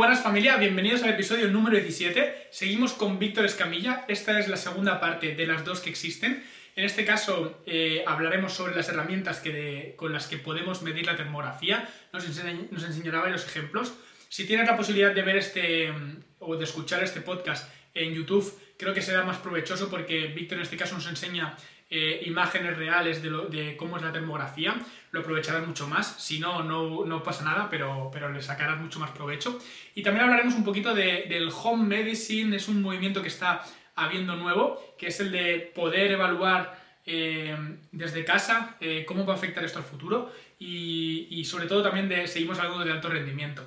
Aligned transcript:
buenas 0.00 0.22
familia, 0.22 0.56
bienvenidos 0.56 1.02
al 1.02 1.10
episodio 1.10 1.48
número 1.48 1.76
17. 1.76 2.48
Seguimos 2.50 2.94
con 2.94 3.18
Víctor 3.18 3.44
Escamilla, 3.44 4.06
esta 4.08 4.38
es 4.38 4.48
la 4.48 4.56
segunda 4.56 4.98
parte 4.98 5.34
de 5.34 5.46
las 5.46 5.62
dos 5.66 5.80
que 5.80 5.90
existen. 5.90 6.42
En 6.74 6.86
este 6.86 7.04
caso 7.04 7.62
eh, 7.66 8.02
hablaremos 8.06 8.54
sobre 8.54 8.74
las 8.74 8.88
herramientas 8.88 9.40
que 9.40 9.92
con 9.98 10.14
las 10.14 10.26
que 10.26 10.38
podemos 10.38 10.80
medir 10.80 11.04
la 11.04 11.18
termografía, 11.18 11.86
nos, 12.14 12.26
nos 12.70 12.84
enseñará 12.84 13.20
varios 13.20 13.44
ejemplos. 13.44 13.92
Si 14.30 14.46
tienes 14.46 14.66
la 14.66 14.74
posibilidad 14.74 15.14
de 15.14 15.20
ver 15.20 15.36
este 15.36 15.92
o 16.38 16.56
de 16.56 16.64
escuchar 16.64 17.04
este 17.04 17.20
podcast 17.20 17.70
en 17.92 18.14
YouTube, 18.14 18.58
creo 18.78 18.94
que 18.94 19.02
será 19.02 19.22
más 19.24 19.36
provechoso 19.36 19.90
porque 19.90 20.28
Víctor 20.28 20.56
en 20.56 20.62
este 20.62 20.78
caso 20.78 20.94
nos 20.94 21.08
enseña 21.08 21.58
eh, 21.92 22.22
imágenes 22.24 22.76
reales 22.76 23.20
de, 23.20 23.76
cómo 23.76 23.96
es 23.96 24.02
la 24.04 24.12
termografía, 24.12 24.76
lo 25.10 25.20
aprovecharás 25.20 25.66
mucho 25.66 25.88
más. 25.88 26.22
Si 26.22 26.38
no, 26.38 26.62
no, 26.62 27.22
pasa 27.24 27.44
nada, 27.44 27.68
pero, 27.68 28.08
pero 28.12 28.30
le 28.30 28.40
sacarás 28.40 28.80
mucho 28.80 29.00
más 29.00 29.10
provecho. 29.10 29.58
Y 29.96 30.02
también 30.04 30.24
hablaremos 30.24 30.54
un 30.54 30.62
poquito 30.62 30.94
del 30.94 31.50
home 31.52 31.84
medicine, 31.84 32.54
es 32.54 32.68
un 32.68 32.80
movimiento 32.80 33.22
que 33.22 33.26
está 33.26 33.62
habiendo 33.96 34.36
nuevo, 34.36 34.94
que 34.96 35.08
es 35.08 35.18
el 35.18 35.32
de 35.32 35.72
poder 35.74 36.12
evaluar 36.12 36.80
eh, 37.04 37.56
desde 37.90 38.24
casa 38.24 38.76
eh, 38.80 39.04
cómo 39.04 39.26
va 39.26 39.34
a 39.34 39.36
afectar 39.36 39.64
esto 39.64 39.80
al 39.80 39.84
futuro 39.84 40.32
y, 40.60 41.42
sobre 41.44 41.66
todo 41.66 41.82
también 41.82 42.08
de, 42.08 42.28
seguimos 42.28 42.60
algo 42.60 42.84
de 42.84 42.92
alto 42.92 43.08
rendimiento. 43.08 43.66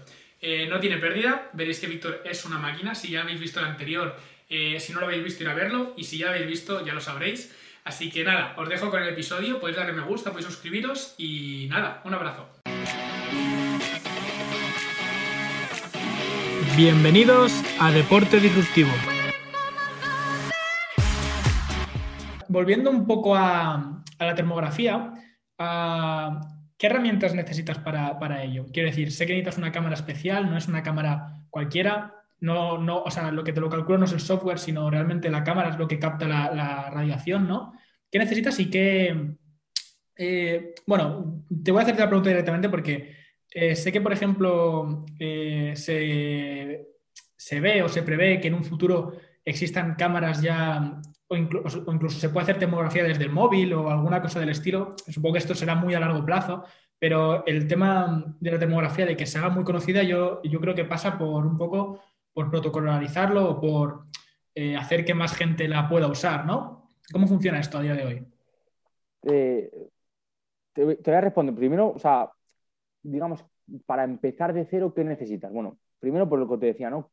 no 0.69 0.79
tiene 0.79 0.97
pérdida, 0.97 1.49
veréis 1.51 1.81
que 1.81 1.87
Víctor 1.87 2.21
es 2.23 2.45
una 2.45 2.57
máquina, 2.57 2.95
si 2.95 3.09
ya 3.09 3.23
habéis 3.23 3.41
visto 3.41 3.59
el 3.59 3.65
anterior, 3.65 4.15
si 4.47 4.93
no 4.93 5.01
lo 5.01 5.07
habéis 5.07 5.23
visto 5.25 5.43
ir 5.43 5.49
a 5.49 5.55
verlo 5.55 5.93
y 5.97 6.05
si 6.05 6.19
ya 6.19 6.29
habéis 6.29 6.47
visto 6.47 6.85
ya 6.85 6.93
lo 6.93 7.01
sabréis. 7.01 7.53
Así 7.85 8.09
que 8.09 8.23
nada, 8.23 8.55
os 8.57 8.69
dejo 8.69 8.89
con 8.89 9.03
el 9.03 9.09
episodio, 9.09 9.59
podéis 9.59 9.75
darle 9.75 9.91
me 9.91 10.03
gusta, 10.03 10.29
podéis 10.29 10.45
suscribiros 10.47 11.15
y 11.17 11.67
nada, 11.69 12.01
un 12.05 12.13
abrazo. 12.13 12.47
Bienvenidos 16.77 17.51
a 17.81 17.91
Deporte 17.91 18.39
Disruptivo. 18.39 18.89
Volviendo 22.47 22.89
un 22.89 23.05
poco 23.05 23.35
a, 23.35 24.01
la 24.17 24.35
termografía, 24.35 25.13
¿qué 25.57 26.87
herramientas 26.87 27.35
necesitas 27.35 27.79
para, 27.79 28.17
para, 28.17 28.43
ello? 28.43 28.65
Quiero 28.71 28.87
decir, 28.87 29.11
sé 29.11 29.25
que 29.25 29.33
necesitas 29.33 29.57
una 29.57 29.73
cámara 29.73 29.95
especial, 29.95 30.49
no 30.49 30.55
es 30.55 30.69
una 30.69 30.83
cámara 30.83 31.41
cualquiera. 31.49 32.23
No, 32.43 32.77
no, 32.77 33.03
o 33.03 33.09
sea, 33.09 33.31
lo 33.31 33.41
que 33.45 33.53
te 33.53 33.61
lo 33.61 33.69
calculo 33.69 33.99
no 33.99 34.03
es 34.03 34.11
el 34.11 34.19
software, 34.19 34.59
sino 34.59 34.89
realmente 34.89 35.29
la 35.29 35.45
cámara 35.45 35.69
es 35.69 35.77
lo 35.77 35.87
que 35.87 35.97
capta 35.97 36.27
la, 36.27 36.89
radiación, 36.89 37.47
¿no? 37.47 37.73
¿Qué 38.13 38.19
necesitas 38.19 38.59
y 38.59 38.69
qué... 38.69 39.35
Eh, 40.15 40.75
bueno, 40.85 41.43
te 41.63 41.71
voy 41.71 41.79
a 41.79 41.83
hacer 41.83 41.97
la 41.97 42.05
pregunta 42.05 42.29
directamente 42.29 42.69
porque 42.69 43.15
eh, 43.49 43.75
sé 43.75 43.91
que, 43.91 44.01
por 44.01 44.13
ejemplo, 44.13 45.03
eh, 45.17 45.73
se, 45.75 47.59
ve 47.59 47.81
o 47.81 47.89
se 47.89 48.03
prevé 48.03 48.39
que 48.39 48.49
en 48.49 48.53
un 48.53 48.63
futuro 48.63 49.13
existan 49.43 49.95
cámaras 49.95 50.43
ya 50.43 51.01
o, 51.27 51.35
incluso, 51.35 52.19
se 52.19 52.29
puede 52.29 52.43
hacer 52.43 52.59
termografía 52.59 53.03
desde 53.03 53.23
el 53.23 53.31
móvil 53.31 53.73
o 53.73 53.89
alguna 53.89 54.21
cosa 54.21 54.39
del 54.39 54.49
estilo. 54.49 54.95
Supongo 55.07 55.33
que 55.33 55.39
esto 55.39 55.55
será 55.55 55.73
muy 55.73 55.95
a 55.95 55.99
largo 55.99 56.23
plazo, 56.23 56.65
pero 56.99 57.43
el 57.47 57.65
tema 57.65 58.35
de 58.39 58.51
la 58.51 58.59
termografía, 58.59 59.07
de 59.07 59.17
que 59.17 59.25
se 59.25 59.39
haga 59.39 59.49
muy 59.49 59.63
conocida, 59.63 60.03
yo, 60.03 60.39
yo 60.43 60.61
creo 60.61 60.75
que 60.75 60.85
pasa 60.85 61.17
por 61.17 61.47
un 61.47 61.57
poco 61.57 61.99
por 62.31 62.51
protocolarizarlo 62.51 63.49
o 63.49 63.59
por 63.59 64.05
hacer 64.77 65.03
que 65.03 65.15
más 65.15 65.35
gente 65.35 65.67
la 65.67 65.89
pueda 65.89 66.05
usar, 66.05 66.45
¿no? 66.45 66.82
¿Cómo 67.11 67.27
funciona 67.27 67.59
esto 67.59 67.77
a 67.77 67.81
día 67.81 67.95
de 67.95 68.05
hoy? 68.05 68.25
Eh, 69.23 69.89
te, 70.73 70.83
voy 70.83 70.97
a 71.05 71.21
responder. 71.21 71.55
Primero, 71.55 71.93
o 71.95 71.99
sea, 71.99 72.29
digamos, 73.01 73.43
para 73.85 74.03
empezar 74.03 74.53
de 74.53 74.65
cero, 74.65 74.93
¿qué 74.95 75.03
necesitas? 75.03 75.51
Bueno, 75.51 75.77
primero 75.99 76.27
por 76.27 76.39
lo 76.39 76.49
que 76.49 76.57
te 76.57 76.65
decía, 76.67 76.89
¿no? 76.89 77.11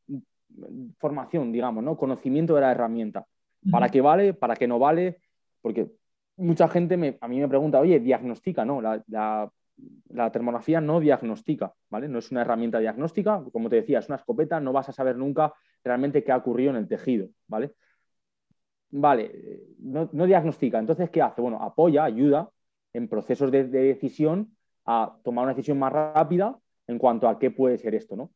Formación, 0.98 1.52
digamos, 1.52 1.84
¿no? 1.84 1.97
Conocimiento 1.97 2.55
de 2.55 2.62
la 2.62 2.72
herramienta. 2.72 3.27
¿Para 3.70 3.88
qué 3.88 4.00
vale? 4.00 4.34
¿Para 4.34 4.56
qué 4.56 4.66
no 4.66 4.78
vale? 4.78 5.19
Porque 5.60 5.91
mucha 6.36 6.66
gente 6.69 7.19
a 7.20 7.28
mí 7.28 7.41
me 7.41 7.48
pregunta, 7.48 7.78
oye, 7.78 8.00
diagnostica, 8.00 8.65
¿no? 8.65 8.81
La, 8.81 9.03
la, 9.09 9.50
la 10.09 10.32
termografía 10.32 10.81
no 10.81 11.00
diagnostica, 11.00 11.72
¿vale? 11.91 12.09
No 12.09 12.19
es 12.19 12.31
una 12.31 12.42
herramienta 12.42 12.78
diagnóstica, 12.78 13.42
como 13.53 13.69
te 13.69 13.76
decía, 13.76 13.98
es 13.98 14.09
una 14.09 14.16
escopeta, 14.16 14.60
no 14.60 14.72
vas 14.72 14.88
a 14.88 14.92
saber 14.92 15.16
nunca 15.16 15.53
realmente 15.84 16.25
qué 16.25 16.32
ha 16.32 16.36
ocurrido 16.36 16.70
en 16.70 16.76
el 16.76 16.88
tejido, 16.88 17.28
¿vale? 17.47 17.75
Vale, 18.93 19.61
no, 19.78 20.06
diagnostica, 20.27 20.78
entonces, 20.78 21.11
¿qué 21.11 21.23
hace? 21.23 21.41
Bueno, 21.41 21.62
apoya, 21.62 22.05
ayuda 22.05 22.51
en 22.93 23.09
procesos 23.09 23.51
de, 23.51 23.65
decisión 23.65 24.56
a 24.84 25.17
tomar 25.23 25.45
una 25.45 25.55
decisión 25.55 25.78
más 25.78 25.93
rápida 25.93 26.59
en 26.89 26.99
cuanto 26.99 27.28
a 27.28 27.39
qué 27.39 27.51
puede 27.51 27.78
ser 27.78 27.95
esto, 27.95 28.17
¿no? 28.17 28.31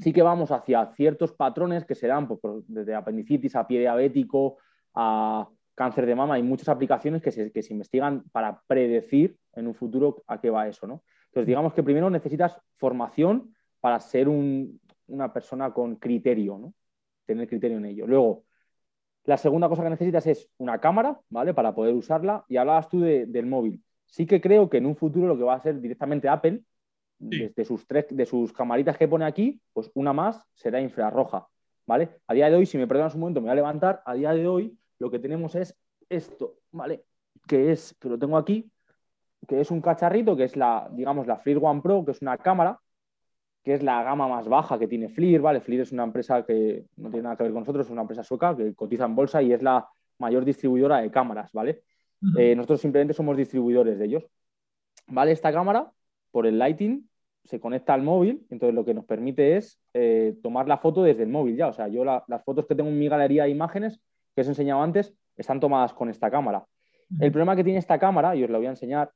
Sí 0.00 0.12
que 0.12 0.22
vamos 0.22 0.50
hacia 0.52 0.86
ciertos 0.94 1.32
patrones 1.32 1.84
que 1.84 1.94
se 1.94 2.06
dan 2.06 2.26
pues, 2.26 2.40
desde 2.66 2.94
apendicitis 2.94 3.54
a 3.56 3.66
pie 3.66 3.80
diabético 3.80 4.56
a 4.94 5.48
cáncer 5.74 6.06
de 6.06 6.14
mama, 6.14 6.34
hay 6.34 6.42
muchas 6.42 6.70
aplicaciones 6.70 7.20
que 7.20 7.30
se, 7.30 7.52
que 7.52 7.62
se 7.62 7.74
investigan 7.74 8.24
para 8.32 8.62
predecir 8.66 9.36
en 9.52 9.66
un 9.66 9.74
futuro 9.74 10.24
a 10.26 10.40
qué 10.40 10.48
va 10.48 10.66
eso, 10.66 10.86
¿no? 10.86 11.02
Entonces, 11.26 11.46
digamos 11.46 11.74
que 11.74 11.82
primero 11.82 12.08
necesitas 12.08 12.58
formación 12.78 13.54
para 13.80 14.00
ser 14.00 14.28
una 14.28 15.32
persona 15.34 15.72
con 15.74 15.96
criterio, 15.96 16.56
¿no? 16.58 16.72
Tener 17.26 17.46
criterio 17.46 17.76
en 17.76 17.84
ello. 17.84 18.06
Luego, 18.06 18.45
la 19.26 19.36
segunda 19.36 19.68
cosa 19.68 19.82
que 19.82 19.90
necesitas 19.90 20.26
es 20.26 20.48
una 20.58 20.78
cámara, 20.78 21.20
¿vale? 21.28 21.52
Para 21.52 21.74
poder 21.74 21.94
usarla. 21.94 22.44
Y 22.48 22.56
hablabas 22.56 22.88
tú 22.88 23.00
del 23.00 23.46
móvil. 23.46 23.82
Sí 24.06 24.24
que 24.24 24.40
creo 24.40 24.70
que 24.70 24.78
en 24.78 24.86
un 24.86 24.96
futuro 24.96 25.26
lo 25.26 25.36
que 25.36 25.42
va 25.42 25.54
a 25.54 25.60
ser 25.60 25.80
directamente 25.80 26.28
Apple, 26.28 26.62
desde 27.18 27.64
sus 27.64 27.86
tres, 27.86 28.06
de 28.10 28.24
sus 28.24 28.52
camaritas 28.52 28.96
que 28.96 29.08
pone 29.08 29.24
aquí, 29.24 29.60
pues 29.72 29.90
una 29.94 30.12
más 30.12 30.40
será 30.54 30.80
infrarroja, 30.80 31.48
¿vale? 31.86 32.20
A 32.26 32.34
día 32.34 32.48
de 32.48 32.56
hoy, 32.56 32.66
si 32.66 32.78
me 32.78 32.86
perdonas 32.86 33.14
un 33.14 33.20
momento, 33.20 33.40
me 33.40 33.46
voy 33.46 33.52
a 33.52 33.56
levantar. 33.56 34.02
A 34.06 34.14
día 34.14 34.32
de 34.32 34.46
hoy, 34.46 34.78
lo 34.98 35.10
que 35.10 35.18
tenemos 35.18 35.54
es 35.56 35.76
esto, 36.08 36.58
¿vale? 36.70 37.04
Que 37.48 37.72
es, 37.72 37.96
que 38.00 38.08
lo 38.08 38.18
tengo 38.18 38.36
aquí, 38.36 38.70
que 39.48 39.60
es 39.60 39.70
un 39.72 39.80
cacharrito, 39.80 40.36
que 40.36 40.44
es 40.44 40.56
la, 40.56 40.88
digamos, 40.92 41.26
la 41.26 41.38
FLIR 41.38 41.58
One 41.60 41.82
Pro, 41.82 42.04
que 42.04 42.12
es 42.12 42.22
una 42.22 42.38
cámara, 42.38 42.78
que 43.66 43.74
es 43.74 43.82
la 43.82 44.00
gama 44.04 44.28
más 44.28 44.46
baja 44.46 44.78
que 44.78 44.86
tiene 44.86 45.08
FLIR, 45.08 45.40
¿vale? 45.40 45.60
FLIR 45.60 45.80
es 45.80 45.90
una 45.90 46.04
empresa 46.04 46.46
que 46.46 46.84
no 46.98 47.10
tiene 47.10 47.24
nada 47.24 47.36
que 47.36 47.42
ver 47.42 47.52
con 47.52 47.62
nosotros, 47.62 47.86
es 47.86 47.90
una 47.90 48.02
empresa 48.02 48.22
sueca 48.22 48.56
que 48.56 48.72
cotiza 48.76 49.06
en 49.06 49.16
bolsa 49.16 49.42
y 49.42 49.52
es 49.52 49.60
la 49.60 49.88
mayor 50.18 50.44
distribuidora 50.44 50.98
de 50.98 51.10
cámaras, 51.10 51.50
¿vale? 51.52 51.82
Eh, 52.38 52.54
nosotros 52.54 52.80
simplemente 52.80 53.12
somos 53.12 53.36
distribuidores 53.36 53.98
de 53.98 54.04
ellos. 54.04 54.24
¿Vale? 55.08 55.32
Esta 55.32 55.52
cámara, 55.52 55.90
por 56.30 56.46
el 56.46 56.60
lighting, 56.60 57.10
se 57.42 57.58
conecta 57.58 57.92
al 57.92 58.02
móvil, 58.02 58.46
entonces 58.50 58.72
lo 58.72 58.84
que 58.84 58.94
nos 58.94 59.04
permite 59.04 59.56
es 59.56 59.80
eh, 59.94 60.36
tomar 60.44 60.68
la 60.68 60.78
foto 60.78 61.02
desde 61.02 61.24
el 61.24 61.28
móvil 61.28 61.56
ya. 61.56 61.66
O 61.66 61.72
sea, 61.72 61.88
yo 61.88 62.04
las 62.04 62.44
fotos 62.44 62.66
que 62.66 62.76
tengo 62.76 62.90
en 62.90 63.00
mi 63.00 63.08
galería 63.08 63.44
de 63.44 63.50
imágenes, 63.50 64.00
que 64.36 64.42
os 64.42 64.46
he 64.46 64.50
enseñado 64.50 64.80
antes, 64.80 65.12
están 65.36 65.58
tomadas 65.58 65.92
con 65.92 66.08
esta 66.08 66.30
cámara. 66.30 66.64
El 67.18 67.32
problema 67.32 67.56
que 67.56 67.64
tiene 67.64 67.80
esta 67.80 67.98
cámara, 67.98 68.36
y 68.36 68.44
os 68.44 68.50
la 68.50 68.58
voy 68.58 68.68
a 68.68 68.70
enseñar, 68.70 69.10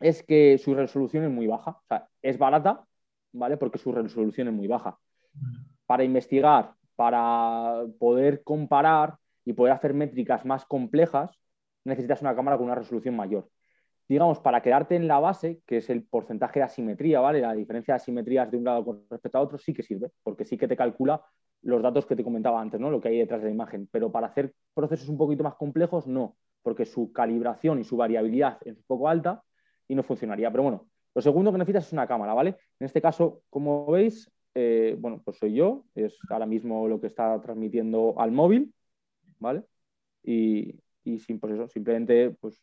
es 0.00 0.22
que 0.22 0.56
su 0.56 0.74
resolución 0.74 1.24
es 1.24 1.30
muy 1.30 1.46
baja. 1.46 1.72
O 1.72 1.84
sea, 1.86 2.08
es 2.22 2.38
barata, 2.38 2.86
¿vale? 3.32 3.56
Porque 3.56 3.78
su 3.78 3.92
resolución 3.92 4.48
es 4.48 4.54
muy 4.54 4.66
baja. 4.66 4.98
Para 5.86 6.04
investigar, 6.04 6.74
para 6.96 7.84
poder 7.98 8.42
comparar 8.42 9.16
y 9.44 9.52
poder 9.52 9.72
hacer 9.72 9.94
métricas 9.94 10.44
más 10.44 10.64
complejas, 10.64 11.30
necesitas 11.84 12.20
una 12.22 12.34
cámara 12.34 12.56
con 12.56 12.66
una 12.66 12.74
resolución 12.74 13.16
mayor. 13.16 13.48
Digamos, 14.08 14.40
para 14.40 14.60
quedarte 14.60 14.96
en 14.96 15.06
la 15.06 15.20
base, 15.20 15.62
que 15.66 15.78
es 15.78 15.88
el 15.88 16.04
porcentaje 16.04 16.60
de 16.60 16.64
asimetría, 16.64 17.20
¿vale? 17.20 17.40
La 17.40 17.54
diferencia 17.54 17.94
de 17.94 17.96
asimetrías 17.96 18.50
de 18.50 18.56
un 18.56 18.64
lado 18.64 18.84
con 18.84 19.06
respecto 19.08 19.38
a 19.38 19.40
otro 19.40 19.56
sí 19.56 19.72
que 19.72 19.82
sirve, 19.82 20.10
porque 20.22 20.44
sí 20.44 20.58
que 20.58 20.66
te 20.66 20.76
calcula 20.76 21.24
los 21.62 21.80
datos 21.82 22.06
que 22.06 22.16
te 22.16 22.24
comentaba 22.24 22.60
antes, 22.60 22.80
¿no? 22.80 22.90
Lo 22.90 23.00
que 23.00 23.08
hay 23.08 23.18
detrás 23.18 23.40
de 23.40 23.48
la 23.48 23.54
imagen. 23.54 23.88
Pero 23.92 24.10
para 24.10 24.26
hacer 24.26 24.52
procesos 24.74 25.08
un 25.08 25.16
poquito 25.16 25.44
más 25.44 25.54
complejos, 25.54 26.06
no, 26.06 26.36
porque 26.62 26.86
su 26.86 27.12
calibración 27.12 27.78
y 27.80 27.84
su 27.84 27.96
variabilidad 27.96 28.58
es 28.64 28.76
un 28.76 28.84
poco 28.86 29.08
alta 29.08 29.42
y 29.86 29.94
no 29.94 30.02
funcionaría. 30.02 30.50
Pero 30.50 30.64
bueno, 30.64 30.89
lo 31.14 31.22
segundo 31.22 31.52
que 31.52 31.58
necesitas 31.58 31.86
es 31.86 31.92
una 31.92 32.06
cámara, 32.06 32.34
¿vale? 32.34 32.56
En 32.78 32.86
este 32.86 33.00
caso, 33.00 33.42
como 33.50 33.86
veis, 33.86 34.30
eh, 34.54 34.96
bueno, 34.98 35.20
pues 35.24 35.38
soy 35.38 35.54
yo, 35.54 35.84
es 35.94 36.18
ahora 36.28 36.46
mismo 36.46 36.88
lo 36.88 37.00
que 37.00 37.06
está 37.06 37.40
transmitiendo 37.40 38.14
al 38.18 38.32
móvil, 38.32 38.72
¿vale? 39.38 39.64
Y, 40.22 40.80
sin, 41.04 41.40
pues 41.40 41.54
eso, 41.54 41.68
simplemente, 41.68 42.30
pues 42.40 42.62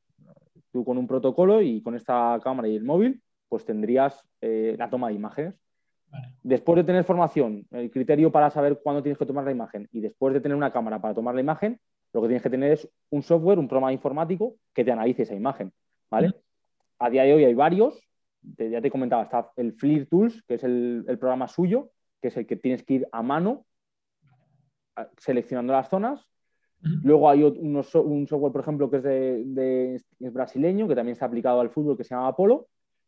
tú 0.72 0.86
con 0.86 0.98
un 0.98 1.07
protocolo 1.07 1.62
y 1.62 1.81
con 1.81 1.95
esta 1.95 2.39
cámara 2.44 2.68
y 2.68 2.75
el 2.75 2.83
móvil, 2.83 3.22
pues 3.50 3.66
tendrías 3.66 4.24
eh, 4.42 4.75
la 4.77 4.89
toma 4.89 5.10
de 5.10 5.16
imágenes. 5.16 5.56
Después 6.44 6.77
de 6.77 6.83
tener 6.86 7.04
formación, 7.04 7.66
el 7.72 7.92
criterio 7.92 8.31
para 8.31 8.50
saber 8.50 8.80
cuándo 8.81 9.04
tienes 9.04 9.18
que 9.18 9.25
tomar 9.25 9.44
la 9.44 9.51
imagen 9.51 9.89
y 9.92 10.00
después 10.00 10.33
de 10.33 10.39
tener 10.39 10.56
una 10.56 10.72
cámara 10.72 11.01
para 11.01 11.13
tomar 11.13 11.36
la 11.36 11.42
imagen, 11.42 11.80
lo 12.13 12.22
que 12.22 12.27
tienes 12.27 12.44
que 12.44 12.50
tener 12.50 12.72
es 12.72 12.89
un 13.10 13.22
software, 13.22 13.60
un 13.60 13.68
programa 13.68 13.92
informático 13.92 14.56
que 14.74 14.86
te 14.86 14.92
analice 14.92 15.24
esa 15.24 15.36
imagen, 15.36 15.74
¿vale? 16.10 16.33
A 17.00 17.10
día 17.10 17.24
de 17.24 17.33
hoy 17.33 17.44
hay 17.44 17.54
varios. 17.54 18.00
Ya 18.58 18.82
te 18.82 18.92
comentaba, 18.92 19.24
está 19.24 19.52
el 19.56 19.74
FLIR 19.74 20.08
Tools, 20.08 20.44
que 20.48 20.56
es 20.56 20.64
el, 20.64 21.06
programa 21.20 21.48
suyo, 21.48 21.92
que 22.22 22.30
es 22.30 22.38
el 22.38 22.46
que 22.46 22.56
tienes 22.56 22.84
que 22.84 22.96
ir 22.96 23.08
a 23.12 23.22
mano 23.22 23.66
seleccionando 25.18 25.74
las 25.74 25.90
zonas. 25.90 26.28
Luego 27.04 27.30
hay 27.30 27.44
un 27.44 27.84
software, 27.84 28.52
por 28.52 28.62
ejemplo, 28.62 28.90
que 28.90 28.98
es, 28.98 29.04
de, 29.04 30.02
brasileño, 30.32 30.88
que 30.88 30.96
también 30.96 31.14
está 31.14 31.26
aplicado 31.26 31.60
al 31.60 31.70
fútbol, 31.70 31.98
que 31.98 32.04
se 32.04 32.16
llama 32.16 32.30
Apollo. 32.30 32.68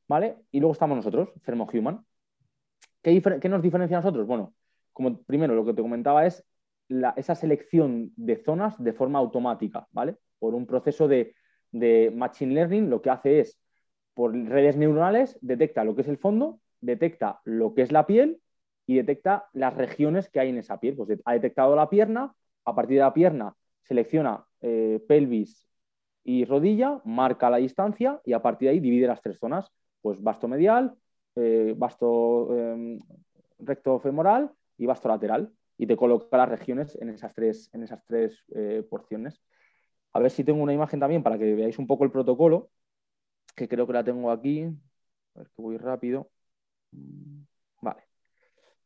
¿vale? 0.10 0.38
Y 0.52 0.60
luego 0.60 0.74
estamos 0.74 0.98
nosotros, 0.98 1.30
ThermoHuman. 1.46 2.04
¿qué, 3.02 3.50
nos 3.50 3.62
diferencia 3.62 3.98
a 3.98 4.02
nosotros? 4.02 4.28
Bueno, 4.28 4.54
como 4.92 5.22
primero 5.24 5.56
lo 5.56 5.64
que 5.64 5.74
te 5.74 5.82
comentaba 5.82 6.26
es 6.26 6.44
esa 7.16 7.36
selección 7.36 8.12
de 8.18 8.36
zonas 8.38 8.82
de 8.84 8.94
forma 8.94 9.20
automática, 9.20 9.88
¿vale? 9.92 10.18
Por 10.40 10.56
un 10.56 10.66
proceso 10.66 11.08
de, 11.08 11.36
de 11.72 12.12
Machine 12.14 12.54
Learning, 12.54 12.90
lo 12.90 13.02
que 13.02 13.12
hace 13.12 13.40
es, 13.42 13.60
por 14.20 14.34
redes 14.34 14.76
neuronales, 14.76 15.40
detecta 15.40 15.86
lo 15.86 15.96
que 15.96 16.02
es 16.02 16.10
el 16.10 16.18
fondo, 16.18 16.60
detecta 16.82 17.40
lo 17.46 17.74
que 17.74 17.84
es 17.84 17.94
la 17.94 18.06
piel 18.06 18.42
y 18.86 18.96
detecta 18.98 19.48
las 19.54 19.74
regiones 19.74 20.28
que 20.28 20.42
hay 20.42 20.50
en 20.50 20.58
esa 20.58 20.78
piel. 20.82 20.98
Pues 20.98 21.18
ha 21.24 21.32
detectado 21.32 21.74
la 21.74 21.90
pierna, 21.90 22.36
a 22.66 22.76
partir 22.76 22.98
de 22.98 23.04
la 23.04 23.14
pierna 23.14 23.56
selecciona 23.82 24.46
eh, 24.60 25.02
pelvis 25.08 25.70
y 26.26 26.44
rodilla, 26.44 27.00
marca 27.06 27.50
la 27.50 27.60
distancia 27.60 28.20
y 28.26 28.34
a 28.34 28.42
partir 28.42 28.66
de 28.68 28.72
ahí 28.72 28.82
divide 28.82 29.08
las 29.08 29.22
tres 29.22 29.40
zonas, 29.40 29.72
pues 30.02 30.22
vasto 30.22 30.50
medial, 30.50 30.96
eh, 31.38 31.74
vasto 31.78 32.54
em, 32.58 33.00
recto 33.60 34.02
femoral 34.02 34.52
y 34.78 34.86
vasto 34.86 35.08
lateral 35.08 35.50
y 35.78 35.88
te 35.88 35.96
coloca 35.96 36.36
las 36.36 36.50
regiones 36.50 36.98
en 37.00 37.08
esas 37.08 37.34
tres, 37.34 37.70
en 37.72 37.84
esas 37.84 38.04
tres 38.04 38.44
eh, 38.54 38.84
porciones. 38.90 39.42
A 40.12 40.20
ver 40.20 40.30
si 40.30 40.44
tengo 40.44 40.62
una 40.62 40.74
imagen 40.74 41.00
también 41.00 41.24
para 41.24 41.38
que 41.38 41.56
veáis 41.56 41.80
un 41.80 41.88
poco 41.88 42.04
el 42.04 42.12
protocolo, 42.12 42.70
que 43.60 43.68
creo 43.68 43.86
que 43.86 43.94
la 43.94 44.04
tengo 44.04 44.32
aquí. 44.32 44.64
A 45.36 45.40
ver 45.40 45.48
que 45.50 45.62
voy 45.62 45.78
rápido. 45.78 46.30
Vale. 47.82 48.04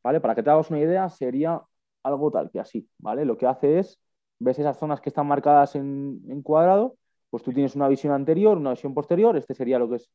Vale, 0.04 0.20
para 0.20 0.36
que 0.36 0.44
te 0.44 0.50
hagas 0.50 0.70
una 0.70 0.80
idea, 0.80 1.08
sería 1.10 1.62
algo 2.04 2.32
tal 2.32 2.50
que 2.52 2.60
así, 2.60 2.90
¿vale? 2.98 3.24
Lo 3.24 3.38
que 3.38 3.46
hace 3.48 3.80
es, 3.80 4.00
ves 4.40 4.60
esas 4.60 4.78
zonas 4.78 5.00
que 5.00 5.10
están 5.10 5.28
marcadas 5.28 5.76
en, 5.76 6.42
cuadrado, 6.44 6.98
pues 7.30 7.44
tú 7.44 7.54
tienes 7.54 7.76
una 7.76 7.88
visión 7.88 8.14
anterior, 8.14 8.58
una 8.58 8.72
visión 8.72 8.94
posterior, 8.94 9.38
este 9.38 9.54
sería 9.54 9.80
lo 9.80 9.90
que 9.90 9.98
es 9.98 10.10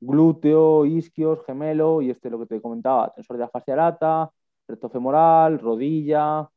glúteo, 0.00 0.86
isquios, 0.86 1.44
gemelo, 1.44 2.00
y 2.02 2.10
este 2.10 2.30
lo 2.30 2.38
que 2.38 2.46
te 2.46 2.62
comentaba, 2.62 3.12
tensor 3.14 3.36
de 3.36 3.42
la 3.42 3.48
fascia 3.48 3.76
lata, 3.76 4.30
recto 4.66 4.88
femoral, 4.88 5.58
rodilla, 5.58 6.48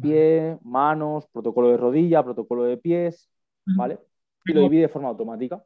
pie, 0.00 0.58
manos, 0.62 1.26
protocolo 1.28 1.68
de 1.70 1.76
rodilla, 1.76 2.22
protocolo 2.22 2.64
de 2.64 2.78
pies, 2.78 3.28
¿vale? 3.76 3.98
Y 4.46 4.52
lo 4.52 4.62
divide 4.62 4.82
de 4.82 4.88
forma 4.88 5.08
automática. 5.08 5.62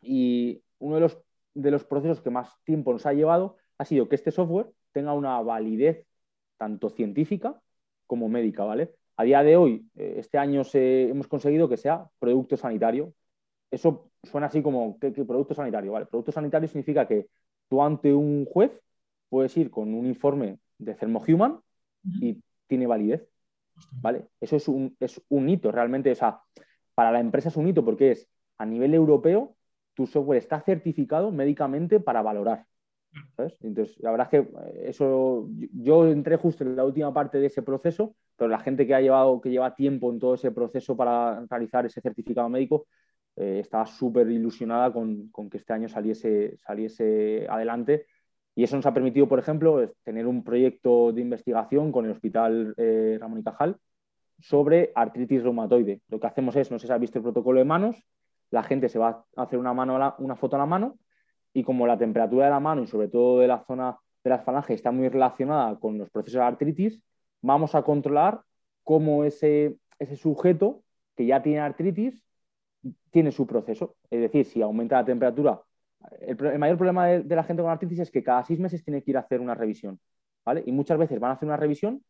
Y 0.00 0.62
uno 0.78 0.96
de 0.96 1.00
los, 1.00 1.18
de 1.54 1.70
los 1.70 1.84
procesos 1.84 2.20
que 2.20 2.30
más 2.30 2.50
tiempo 2.64 2.92
nos 2.92 3.06
ha 3.06 3.12
llevado 3.12 3.56
ha 3.78 3.84
sido 3.84 4.08
que 4.08 4.16
este 4.16 4.30
software 4.30 4.70
tenga 4.92 5.12
una 5.12 5.40
validez 5.40 6.06
tanto 6.56 6.90
científica 6.90 7.60
como 8.06 8.28
médica, 8.28 8.64
¿vale? 8.64 8.94
A 9.16 9.24
día 9.24 9.42
de 9.42 9.56
hoy, 9.56 9.88
eh, 9.94 10.14
este 10.18 10.38
año 10.38 10.62
hemos 10.72 11.28
conseguido 11.28 11.68
que 11.68 11.76
sea 11.76 12.06
producto 12.18 12.56
sanitario. 12.56 13.14
Eso 13.70 14.10
suena 14.22 14.48
así 14.48 14.62
como 14.62 14.98
que, 14.98 15.10
producto 15.12 15.54
sanitario, 15.54 15.92
¿vale? 15.92 16.06
Producto 16.06 16.32
sanitario 16.32 16.68
significa 16.68 17.06
que 17.06 17.28
tú 17.68 17.82
ante 17.82 18.12
un 18.12 18.44
juez 18.44 18.72
puedes 19.28 19.56
ir 19.56 19.70
con 19.70 19.94
un 19.94 20.06
informe 20.06 20.58
de 20.78 20.94
Thermohuman 20.94 21.60
y 22.20 22.42
tiene 22.66 22.86
validez, 22.86 23.28
¿vale? 24.00 24.26
Eso 24.40 24.56
es 24.56 24.68
un, 24.68 24.96
es 25.00 25.20
un 25.28 25.48
hito, 25.48 25.72
realmente, 25.72 26.10
o 26.10 26.14
sea, 26.14 26.40
para 26.94 27.10
la 27.10 27.20
empresa 27.20 27.48
es 27.48 27.56
un 27.56 27.68
hito 27.68 27.84
porque 27.84 28.12
es 28.12 28.28
a 28.58 28.66
nivel 28.66 28.94
europeo, 28.94 29.56
tu 29.94 30.06
software 30.06 30.38
está 30.38 30.60
certificado 30.60 31.30
médicamente 31.30 32.00
para 32.00 32.22
valorar. 32.22 32.66
Entonces, 33.60 33.96
la 34.00 34.10
verdad 34.10 34.28
es 34.32 34.42
que 34.42 34.48
eh, 34.58 34.88
eso, 34.88 35.48
yo 35.72 36.06
entré 36.08 36.36
justo 36.36 36.64
en 36.64 36.76
la 36.76 36.84
última 36.84 37.12
parte 37.12 37.38
de 37.38 37.46
ese 37.46 37.62
proceso, 37.62 38.16
pero 38.36 38.48
la 38.48 38.58
gente 38.58 38.86
que 38.86 38.94
ha 38.94 39.00
llevado, 39.00 39.40
que 39.40 39.50
lleva 39.50 39.74
tiempo 39.74 40.12
en 40.12 40.18
todo 40.18 40.34
ese 40.34 40.50
proceso 40.50 40.96
para 40.96 41.44
realizar 41.48 41.86
ese 41.86 42.00
certificado 42.00 42.48
médico, 42.48 42.86
eh, 43.36 43.60
estaba 43.60 43.86
súper 43.86 44.30
ilusionada 44.30 44.92
con, 44.92 45.30
que 45.50 45.58
este 45.58 45.72
año 45.72 45.88
saliese, 45.88 46.56
saliese 46.58 47.46
adelante. 47.48 48.06
Y 48.56 48.62
eso 48.64 48.76
nos 48.76 48.86
ha 48.86 48.94
permitido, 48.94 49.28
por 49.28 49.38
ejemplo, 49.38 49.92
tener 50.04 50.26
un 50.26 50.44
proyecto 50.44 51.12
de 51.12 51.20
investigación 51.20 51.90
con 51.90 52.04
el 52.04 52.12
Hospital 52.12 52.74
eh, 52.76 53.18
Ramón 53.20 53.40
y 53.40 53.42
Cajal 53.42 53.76
sobre 54.38 54.92
artritis 54.94 55.42
reumatoide. 55.42 56.02
Lo 56.08 56.20
que 56.20 56.26
hacemos 56.26 56.54
es, 56.56 56.70
no 56.70 56.78
sé 56.78 56.86
si 56.86 56.92
has 56.92 57.00
visto 57.00 57.18
el 57.18 57.24
protocolo 57.24 57.58
de 57.58 57.64
manos, 57.64 58.04
la 58.54 58.62
gente 58.62 58.88
se 58.88 59.00
va 59.00 59.24
a 59.36 59.42
hacer 59.42 59.58
una, 59.58 59.74
mano, 59.74 60.14
una 60.18 60.36
foto 60.36 60.54
a 60.54 60.60
la 60.60 60.66
mano 60.66 60.96
y 61.52 61.64
como 61.64 61.88
la 61.88 61.98
temperatura 61.98 62.44
de 62.46 62.52
la 62.52 62.60
mano 62.60 62.82
y 62.82 62.86
sobre 62.86 63.08
todo 63.08 63.40
de 63.40 63.48
la 63.48 63.64
zona 63.64 63.98
de 64.22 64.30
las 64.30 64.44
falanges 64.44 64.76
está 64.76 64.92
muy 64.92 65.08
relacionada 65.08 65.76
con 65.78 65.98
los 65.98 66.08
procesos 66.08 66.38
de 66.38 66.44
artritis, 66.44 67.02
vamos 67.42 67.74
a 67.74 67.82
controlar 67.82 68.42
cómo 68.84 69.24
ese, 69.24 69.76
ese 69.98 70.16
sujeto 70.16 70.84
que 71.16 71.26
ya 71.26 71.42
tiene 71.42 71.60
artritis 71.60 72.22
tiene 73.10 73.32
su 73.32 73.44
proceso. 73.44 73.96
Es 74.08 74.20
decir, 74.20 74.46
si 74.46 74.62
aumenta 74.62 74.96
la 74.96 75.04
temperatura, 75.04 75.60
el, 76.20 76.58
mayor 76.58 76.76
problema 76.76 77.08
de, 77.08 77.34
la 77.34 77.42
gente 77.42 77.60
con 77.60 77.72
artritis 77.72 77.98
es 77.98 78.10
que 78.12 78.22
cada 78.22 78.44
seis 78.44 78.60
meses 78.60 78.84
tiene 78.84 79.02
que 79.02 79.10
ir 79.10 79.16
a 79.16 79.20
hacer 79.20 79.40
una 79.40 79.54
revisión. 79.56 79.98
¿vale? 80.44 80.62
Y 80.64 80.70
muchas 80.70 80.96
veces 80.96 81.18
van 81.18 81.32
a 81.32 81.34
hacer 81.34 81.48
una 81.48 81.56
revisión, 81.56 82.04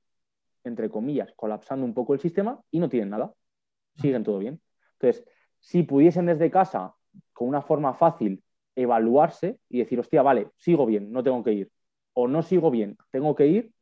entre 0.62 0.90
comillas, 0.90 1.32
colapsando 1.36 1.86
un 1.86 1.94
poco 1.94 2.12
el 2.12 2.20
sistema 2.20 2.60
y 2.70 2.80
no 2.80 2.90
tienen 2.90 3.10
nada. 3.10 3.32
Siguen 3.96 4.24
todo 4.24 4.38
bien. 4.38 4.60
Entonces, 5.00 5.24
si 5.64 5.82
pudiesen 5.82 6.26
desde 6.26 6.50
casa, 6.50 6.94
con 7.32 7.48
una 7.48 7.62
forma 7.62 7.94
fácil, 7.94 8.44
evaluarse 8.76 9.58
y 9.70 9.78
decir, 9.78 9.98
hostia, 9.98 10.20
vale, 10.20 10.48
sigo 10.56 10.84
bien, 10.84 11.10
no 11.10 11.22
tengo 11.22 11.42
que 11.42 11.52
ir. 11.52 11.70
O 12.12 12.28
no 12.28 12.42
sigo 12.42 12.70
bien, 12.70 12.98
tengo 13.10 13.34
que 13.34 13.46
ir, 13.46 13.72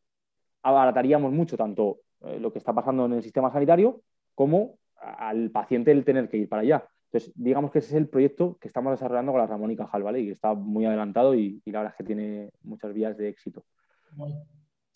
abarataríamos 0.62 1.32
mucho 1.32 1.56
tanto 1.56 1.98
eh, 2.20 2.38
lo 2.38 2.52
que 2.52 2.60
está 2.60 2.72
pasando 2.72 3.06
en 3.06 3.14
el 3.14 3.22
sistema 3.22 3.50
sanitario 3.50 4.00
como 4.36 4.78
al 4.96 5.50
paciente 5.50 5.90
el 5.90 6.04
tener 6.04 6.28
que 6.28 6.36
ir 6.36 6.48
para 6.48 6.62
allá. 6.62 6.86
Entonces, 7.06 7.32
digamos 7.34 7.72
que 7.72 7.80
ese 7.80 7.88
es 7.88 7.94
el 7.94 8.08
proyecto 8.08 8.56
que 8.60 8.68
estamos 8.68 8.92
desarrollando 8.92 9.32
con 9.32 9.40
la 9.40 9.48
Ramón 9.48 9.72
y 9.72 9.76
Cajal, 9.76 10.04
¿vale? 10.04 10.20
Y 10.20 10.26
que 10.26 10.32
está 10.32 10.54
muy 10.54 10.86
adelantado 10.86 11.34
y, 11.34 11.60
la 11.66 11.80
verdad 11.80 11.94
es 11.94 11.96
que 11.96 12.04
tiene 12.04 12.50
muchas 12.62 12.94
vías 12.94 13.16
de 13.16 13.28
éxito. 13.28 13.64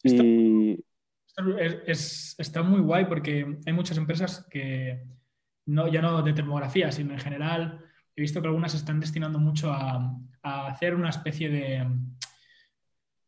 Y... 0.04 0.84
está 2.38 2.62
muy 2.62 2.80
guay 2.80 3.06
porque 3.06 3.58
hay 3.66 3.72
muchas 3.72 3.98
empresas 3.98 4.46
que, 4.48 5.02
no, 5.66 5.88
ya 5.88 6.00
no 6.00 6.22
de 6.22 6.32
termografía, 6.32 6.90
sino 6.90 7.12
en 7.12 7.20
general, 7.20 7.80
he 8.14 8.20
visto 8.20 8.40
que 8.40 8.48
algunas 8.48 8.74
están 8.74 9.00
destinando 9.00 9.38
mucho 9.38 9.72
a, 9.72 10.12
hacer 10.42 10.94
una 10.94 11.10
especie 11.10 11.50
de 11.50 11.84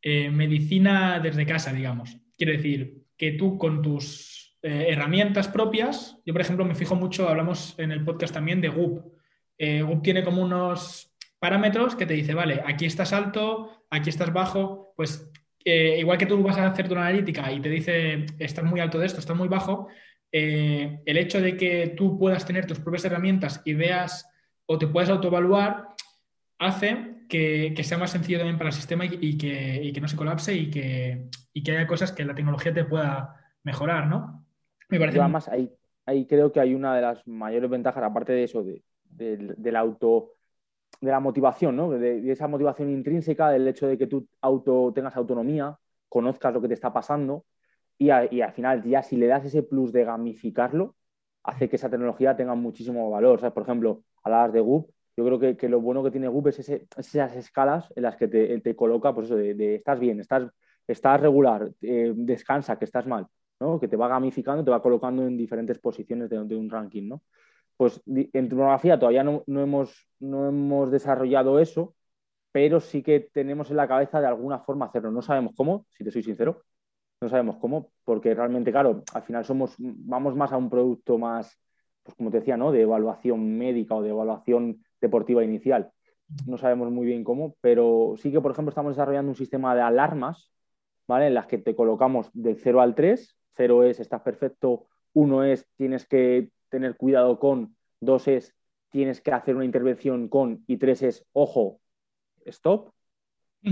eh, 0.03 0.31
medicina 0.31 1.19
desde 1.19 1.45
casa, 1.45 1.73
digamos. 1.73 2.17
Quiere 2.37 2.59
decir, 2.59 3.03
que 3.17 3.33
tú 3.33 3.59
con 3.59 3.83
tus 3.83 4.57
eh, 4.63 4.87
herramientas 4.91 5.49
propias, 5.49 6.17
yo 6.25 6.33
por 6.33 6.41
ejemplo 6.41 6.65
me 6.65 6.77
fijo 6.77 6.95
mucho, 6.95 7.29
hablamos 7.29 7.75
en 7.79 7.91
el 7.91 8.05
podcast 8.05 8.33
también 8.33 8.61
de 8.61 8.69
Goop. 8.69 9.13
Eh, 9.59 9.83
Goop 9.83 10.03
tiene 10.03 10.23
como 10.23 10.43
unos 10.43 11.13
parámetros 11.41 11.97
que 11.97 12.07
te 12.07 12.15
dice, 12.15 12.35
vale, 12.35 12.63
aquí 12.65 12.87
estás 12.87 13.13
alto, 13.13 13.85
aquí 13.91 14.11
estás 14.11 14.33
bajo, 14.33 14.95
pues 14.97 15.29
igual 15.99 16.19
que 16.19 16.27
tú 16.27 16.43
vas 16.43 16.59
a 16.59 16.67
hacer 16.67 16.91
una 16.91 17.03
analítica 17.03 17.51
y 17.53 17.61
te 17.61 17.69
dice, 17.69 18.27
estás 18.39 18.65
muy 18.65 18.81
alto 18.81 18.99
de 18.99 19.07
esto, 19.07 19.21
estás 19.21 19.37
muy 19.37 19.49
bajo, 19.49 19.89
el 20.31 21.17
hecho 21.17 21.41
de 21.41 21.57
que 21.57 21.95
tú 21.97 22.19
puedas 22.19 22.45
tener 22.45 22.67
tus 22.67 22.81
propias 22.81 23.05
herramientas 23.05 23.63
y 23.65 23.75
veas 23.75 24.31
o 24.67 24.79
te 24.79 24.87
puedes 24.87 25.09
autoevaluar, 25.09 25.89
hace 26.59 27.19
que, 27.29 27.75
sea 27.83 27.99
más 27.99 28.11
sencillo 28.11 28.39
también 28.39 28.59
para 28.59 28.71
el 28.71 28.75
sistema 28.75 29.05
y, 29.05 29.39
que, 29.39 29.99
no 30.01 30.09
se 30.09 30.17
colapse 30.17 30.55
y 30.55 30.71
que, 30.71 31.29
que, 31.63 31.71
haya 31.73 31.87
cosas 31.87 32.13
que 32.13 32.25
la 32.25 32.35
tecnología 32.35 32.73
te 32.73 32.85
pueda 32.85 33.37
mejorar, 33.63 34.07
¿no? 34.07 34.47
Me 34.89 34.99
parece. 34.99 35.21
además, 35.21 35.49
ahí, 35.49 35.71
ahí 36.07 36.27
creo 36.27 36.53
que 36.53 36.61
hay 36.61 36.75
una 36.75 36.97
de 36.97 37.03
las 37.03 37.27
mayores 37.27 37.69
ventajas, 37.69 38.03
aparte 38.03 38.33
de 38.33 38.45
eso, 38.45 38.63
de, 38.63 39.77
auto 39.77 40.35
de 41.01 41.11
la 41.11 41.21
motivación, 41.21 41.77
¿no? 41.77 41.91
De, 41.91 42.31
esa 42.31 42.49
motivación 42.49 42.91
intrínseca, 42.91 43.51
del 43.51 43.69
hecho 43.69 43.87
de 43.87 43.99
que 43.99 44.07
tú 44.07 44.27
auto, 44.41 44.93
tengas 44.95 45.17
autonomía, 45.17 45.79
conozcas 46.09 46.53
lo 46.53 46.61
que 46.61 46.69
te 46.69 46.75
está 46.75 46.93
pasando 46.93 47.45
y, 47.99 48.07
y, 48.07 48.41
al 48.41 48.53
final 48.53 48.83
ya 48.85 49.03
si 49.03 49.17
le 49.17 49.27
das 49.27 49.45
ese 49.45 49.63
plus 49.63 49.93
de 49.93 50.05
gamificarlo, 50.05 50.97
hace 51.43 51.69
que 51.69 51.77
esa 51.77 51.91
tecnología 51.91 52.37
tenga 52.37 52.55
muchísimo 52.55 53.11
valor. 53.11 53.53
por 53.53 53.63
ejemplo, 53.63 54.03
hablabas 54.23 54.53
de 54.53 54.61
Goop, 54.61 54.91
yo 55.17 55.25
creo 55.25 55.57
que, 55.57 55.69
lo 55.69 55.81
bueno 55.81 56.05
que 56.05 56.13
tiene 56.13 56.29
Goop 56.29 56.47
es 56.47 56.61
esas 56.61 57.35
escalas 57.35 57.93
en 57.97 58.05
las 58.05 58.17
que 58.17 58.29
te, 58.29 58.77
coloca, 58.77 59.13
pues 59.13 59.27
eso, 59.27 59.37
de, 59.37 59.75
estás 59.75 59.99
bien, 59.99 60.21
estás, 60.21 60.49
estás 60.87 61.21
regular, 61.21 61.73
eh, 61.83 62.13
descansa, 62.15 62.79
que 62.79 62.85
estás 62.85 63.05
mal, 63.05 63.27
¿no? 63.59 63.81
Que 63.81 63.89
te 63.89 63.97
va 63.97 64.07
gamificando, 64.07 64.63
te 64.65 64.71
va 64.71 64.81
colocando 64.81 65.27
en 65.27 65.37
diferentes 65.37 65.79
posiciones 65.81 66.31
de, 66.31 66.57
un 66.57 66.71
ranking, 66.71 67.09
¿no? 67.09 67.23
Pues 67.79 68.03
en 68.07 68.49
tecnología 68.49 68.99
todavía 68.99 69.23
no, 69.23 69.45
hemos, 69.47 70.11
no 70.19 70.49
hemos 70.49 70.91
desarrollado 70.91 71.61
eso, 71.61 71.95
pero 72.51 72.81
sí 72.81 73.05
que 73.05 73.21
tenemos 73.21 73.71
en 73.71 73.77
la 73.77 73.87
cabeza 73.87 74.21
de 74.21 74.27
alguna 74.27 74.59
forma 74.59 74.87
hacerlo. 74.87 75.13
No 75.13 75.23
sabemos 75.23 75.53
cómo, 75.57 75.87
si 75.91 76.03
te 76.03 76.11
soy 76.11 76.25
sincero, 76.25 76.65
no 77.21 77.29
sabemos 77.29 77.57
cómo, 77.59 77.93
porque 78.03 78.35
realmente, 78.35 78.73
claro, 78.73 79.05
al 79.15 79.23
final 79.23 79.45
somos, 79.45 79.77
vamos 79.79 80.35
más 80.35 80.51
a 80.51 80.57
un 80.57 80.69
producto 80.69 81.19
más, 81.19 81.57
pues 82.03 82.17
como 82.17 82.33
te 82.33 82.41
decía, 82.41 82.57
¿no? 82.57 82.73
De 82.73 82.83
evaluación 82.83 83.57
médica 83.57 83.95
o 83.95 84.03
de 84.03 84.11
evaluación 84.11 84.85
deportiva 85.01 85.45
inicial. 85.45 85.93
No 86.49 86.59
sabemos 86.59 86.91
muy 86.91 87.07
bien 87.07 87.23
cómo, 87.23 87.55
pero 87.61 88.15
sí 88.17 88.33
que, 88.33 88.41
por 88.41 88.51
ejemplo, 88.51 88.71
estamos 88.71 88.97
desarrollando 88.97 89.31
un 89.31 89.37
sistema 89.37 89.77
de 89.77 89.83
alarmas, 89.83 90.53
¿vale? 91.07 91.29
En 91.29 91.35
las 91.35 91.47
que 91.47 91.59
te 91.59 91.77
colocamos 91.77 92.29
del 92.33 92.57
0 92.57 92.81
al 92.81 92.97
3. 92.97 93.37
0 93.55 93.85
es 93.85 94.01
estás 94.01 94.23
perfecto, 94.23 94.87
1 95.13 95.45
es 95.45 95.65
tienes 95.77 96.07
que 96.07 96.51
tener 96.69 96.97
cuidado 96.97 97.39
con, 97.39 97.77
2 98.01 98.29
es 98.29 98.55
tienes 98.91 99.21
que 99.21 99.33
hacer 99.33 99.55
una 99.55 99.65
intervención 99.65 100.29
con 100.29 100.65
y 100.67 100.77
3 100.77 101.03
es 101.03 101.27
ojo, 101.33 101.81
stop. 102.47 102.93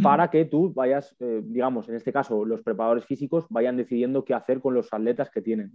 para 0.03 0.29
que 0.31 0.45
tú 0.45 0.73
vayas, 0.75 1.15
eh, 1.21 1.43
digamos, 1.45 1.88
en 1.88 1.95
este 1.95 2.12
caso, 2.12 2.45
los 2.45 2.61
preparadores 2.62 3.07
físicos 3.07 3.47
vayan 3.49 3.76
decidiendo 3.76 4.25
qué 4.25 4.35
hacer 4.35 4.61
con 4.61 4.75
los 4.75 4.93
atletas 4.93 5.31
que 5.31 5.41
tienen. 5.41 5.73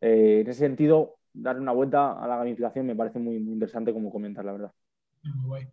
Eh, 0.00 0.40
en 0.42 0.48
ese 0.48 0.60
sentido, 0.60 1.16
darle 1.32 1.62
una 1.62 1.72
vuelta 1.72 2.12
a 2.12 2.28
la 2.28 2.36
gamificación 2.36 2.86
me 2.86 2.94
parece 2.94 3.18
muy, 3.18 3.36
interesante 3.36 3.92
como 3.92 4.10
comentar, 4.10 4.44
la 4.44 4.52
verdad. 4.52 4.72
Muy 5.22 5.48
guay. 5.48 5.68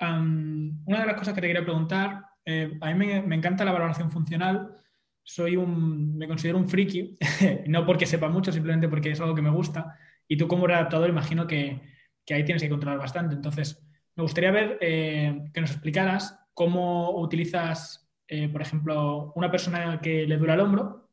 una 0.00 1.00
de 1.00 1.06
las 1.06 1.16
cosas 1.16 1.34
que 1.34 1.40
te 1.40 1.46
quería 1.46 1.64
preguntar, 1.64 2.24
eh, 2.44 2.78
a 2.80 2.92
mí 2.92 3.06
me, 3.06 3.34
encanta 3.34 3.64
la 3.64 3.72
valoración 3.72 4.10
funcional. 4.10 4.76
Soy 5.22 5.56
un, 5.56 6.16
me 6.16 6.26
considero 6.26 6.58
un 6.58 6.68
friki, 6.68 7.16
no 7.66 7.86
porque 7.86 8.06
sepa 8.06 8.28
mucho, 8.28 8.52
simplemente 8.52 8.88
porque 8.88 9.10
es 9.10 9.20
algo 9.20 9.34
que 9.34 9.42
me 9.42 9.50
gusta. 9.50 9.96
Y 10.26 10.36
tú 10.36 10.48
como 10.48 10.66
adaptador 10.66 11.08
imagino 11.08 11.46
que, 11.46 11.80
que 12.24 12.34
ahí 12.34 12.44
tienes 12.44 12.62
que 12.62 12.68
controlar 12.68 12.98
bastante. 12.98 13.34
Entonces, 13.34 13.84
me 14.16 14.22
gustaría 14.22 14.50
ver 14.50 14.78
que 14.78 15.60
nos 15.60 15.70
explicaras 15.70 16.38
cómo 16.54 17.18
utilizas, 17.18 18.08
eh, 18.28 18.48
por 18.48 18.62
ejemplo, 18.62 19.32
una 19.34 19.50
persona 19.50 20.00
que 20.00 20.26
le 20.26 20.36
dura 20.36 20.54
el 20.54 20.60
hombro 20.60 21.08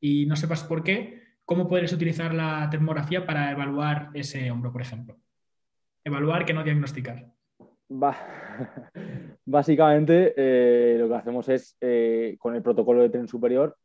y 0.00 0.26
no 0.26 0.36
sepas 0.36 0.64
por 0.64 0.82
qué, 0.82 1.22
cómo 1.44 1.68
puedes 1.68 1.92
utilizar 1.92 2.34
la 2.34 2.68
termografía 2.70 3.24
para 3.24 3.50
evaluar 3.52 4.10
ese 4.14 4.50
hombro, 4.50 4.72
por 4.72 4.82
ejemplo. 4.82 5.16
Evaluar 6.02 6.44
que 6.44 6.54
no 6.54 6.64
diagnosticar. 6.64 7.32
Básicamente, 9.44 10.32
eh, 10.36 10.96
lo 10.98 11.08
que 11.08 11.14
hacemos 11.14 11.48
es, 11.48 11.76
eh, 11.80 12.36
con 12.38 12.54
el 12.54 12.62
protocolo 12.62 13.02
de 13.02 13.10
tren 13.10 13.26
superior, 13.26 13.76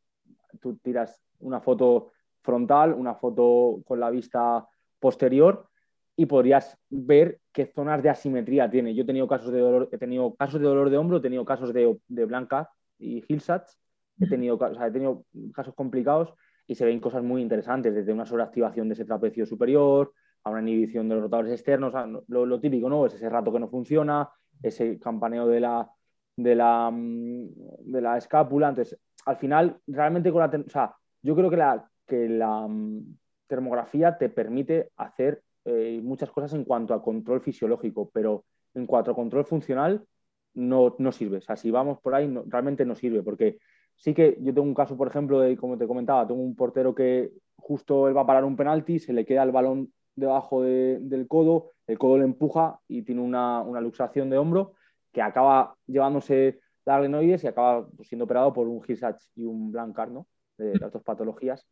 tú 0.61 0.77
tiras 0.77 1.21
una 1.39 1.59
foto 1.59 2.11
frontal, 2.41 2.93
una 2.93 3.15
foto 3.15 3.81
con 3.85 3.99
la 3.99 4.11
vista 4.11 4.67
posterior 4.99 5.67
y 6.15 6.27
podrías 6.27 6.77
ver 6.89 7.39
qué 7.51 7.65
zonas 7.65 8.03
de 8.03 8.09
asimetría 8.09 8.69
tiene. 8.69 8.93
Yo 8.93 9.03
he 9.03 9.07
tenido 9.07 9.27
casos 9.27 9.51
de 9.51 9.59
dolor, 9.59 9.89
he 9.91 9.97
tenido 9.97 10.35
casos 10.35 10.61
de 10.61 10.67
dolor 10.67 10.89
de 10.89 10.97
hombro, 10.97 11.17
he 11.17 11.21
tenido 11.21 11.43
casos 11.43 11.73
de, 11.73 11.97
de 12.07 12.25
Blanca 12.25 12.69
y 12.99 13.23
Hillsats, 13.27 13.79
he 14.19 14.27
tenido, 14.27 14.59
he 14.63 14.91
tenido 14.91 15.25
casos 15.53 15.73
complicados 15.73 16.33
y 16.67 16.75
se 16.75 16.85
ven 16.85 16.99
cosas 16.99 17.23
muy 17.23 17.41
interesantes, 17.41 17.93
desde 17.93 18.13
una 18.13 18.25
sobreactivación 18.25 18.87
de 18.87 18.93
ese 18.93 19.05
trapecio 19.05 19.45
superior 19.45 20.13
a 20.45 20.51
una 20.51 20.61
inhibición 20.61 21.09
de 21.09 21.15
los 21.15 21.23
rotadores 21.23 21.51
externos, 21.51 21.93
lo, 22.27 22.59
típico, 22.59 22.87
¿no? 22.87 23.05
Es 23.05 23.15
ese 23.15 23.29
rato 23.29 23.51
que 23.51 23.59
no 23.59 23.67
funciona, 23.67 24.29
ese 24.61 24.99
campaneo 24.99 25.47
de 25.47 25.59
la, 25.59 25.89
de 26.37 26.55
la, 26.55 26.89
mm, 26.91 27.47
de 27.79 28.01
la 28.01 28.17
escápula. 28.17 28.69
Entonces, 28.69 28.97
al 29.25 29.37
final, 29.37 29.79
realmente 29.87 30.31
con 30.31 30.41
la... 30.41 30.63
O 30.65 30.69
sea, 30.69 30.95
yo 31.23 31.35
creo 31.35 31.49
que 31.49 31.57
la, 31.57 31.89
que 32.05 32.29
la 32.29 32.67
mm, 32.67 33.17
termografía 33.47 34.17
te 34.19 34.29
permite 34.29 34.91
hacer 34.97 35.41
eh, 35.65 35.99
muchas 36.03 36.29
cosas 36.29 36.53
en 36.53 36.63
cuanto 36.63 36.93
a 36.93 37.01
control 37.01 37.41
fisiológico, 37.41 38.11
pero 38.13 38.45
en 38.75 38.85
cuanto 38.85 39.11
a 39.11 39.15
control 39.15 39.45
funcional 39.45 40.05
no, 40.53 40.95
no 40.99 41.11
sirve. 41.11 41.37
O 41.37 41.41
sea, 41.41 41.55
si 41.55 41.71
vamos 41.71 41.99
por 42.01 42.13
ahí, 42.13 42.31
realmente 42.45 42.85
no 42.85 42.93
sirve, 42.93 43.23
porque 43.23 43.57
sí 43.95 44.13
que 44.13 44.37
yo 44.41 44.53
tengo 44.53 44.67
un 44.67 44.75
caso, 44.75 44.95
por 44.95 45.07
ejemplo, 45.07 45.39
de, 45.39 45.57
como 45.57 45.75
te 45.75 45.87
comentaba, 45.87 46.27
tengo 46.27 46.41
un 46.41 46.55
portero 46.55 46.93
que 46.93 47.31
justo 47.57 48.07
él 48.07 48.15
va 48.15 48.21
a 48.21 48.27
parar 48.27 48.45
un 48.45 48.55
penalti, 48.55 48.99
se 48.99 49.11
le 49.11 49.25
queda 49.25 49.41
el 49.41 49.51
balón 49.51 49.91
debajo 50.15 50.61
del 50.63 51.27
codo, 51.27 51.71
el 51.87 51.97
codo 51.97 52.17
le 52.17 52.25
empuja 52.25 52.79
y 52.87 53.03
tiene 53.03 53.21
una, 53.21 53.61
una 53.61 53.81
luxación 53.81 54.29
de 54.29 54.37
hombro 54.37 54.73
que 55.11 55.21
acaba 55.21 55.75
llevándose 55.85 56.59
la 56.85 56.99
glenoides 56.99 57.43
y 57.43 57.47
acaba 57.47 57.87
siendo 58.03 58.25
operado 58.25 58.53
por 58.53 58.67
un 58.67 58.81
Hirsach 58.85 59.19
y 59.35 59.45
un 59.45 59.71
Blancard, 59.71 60.11
¿no? 60.11 60.27
De 60.57 60.77
las 60.77 60.91
dos 60.91 61.03
patologías. 61.03 61.67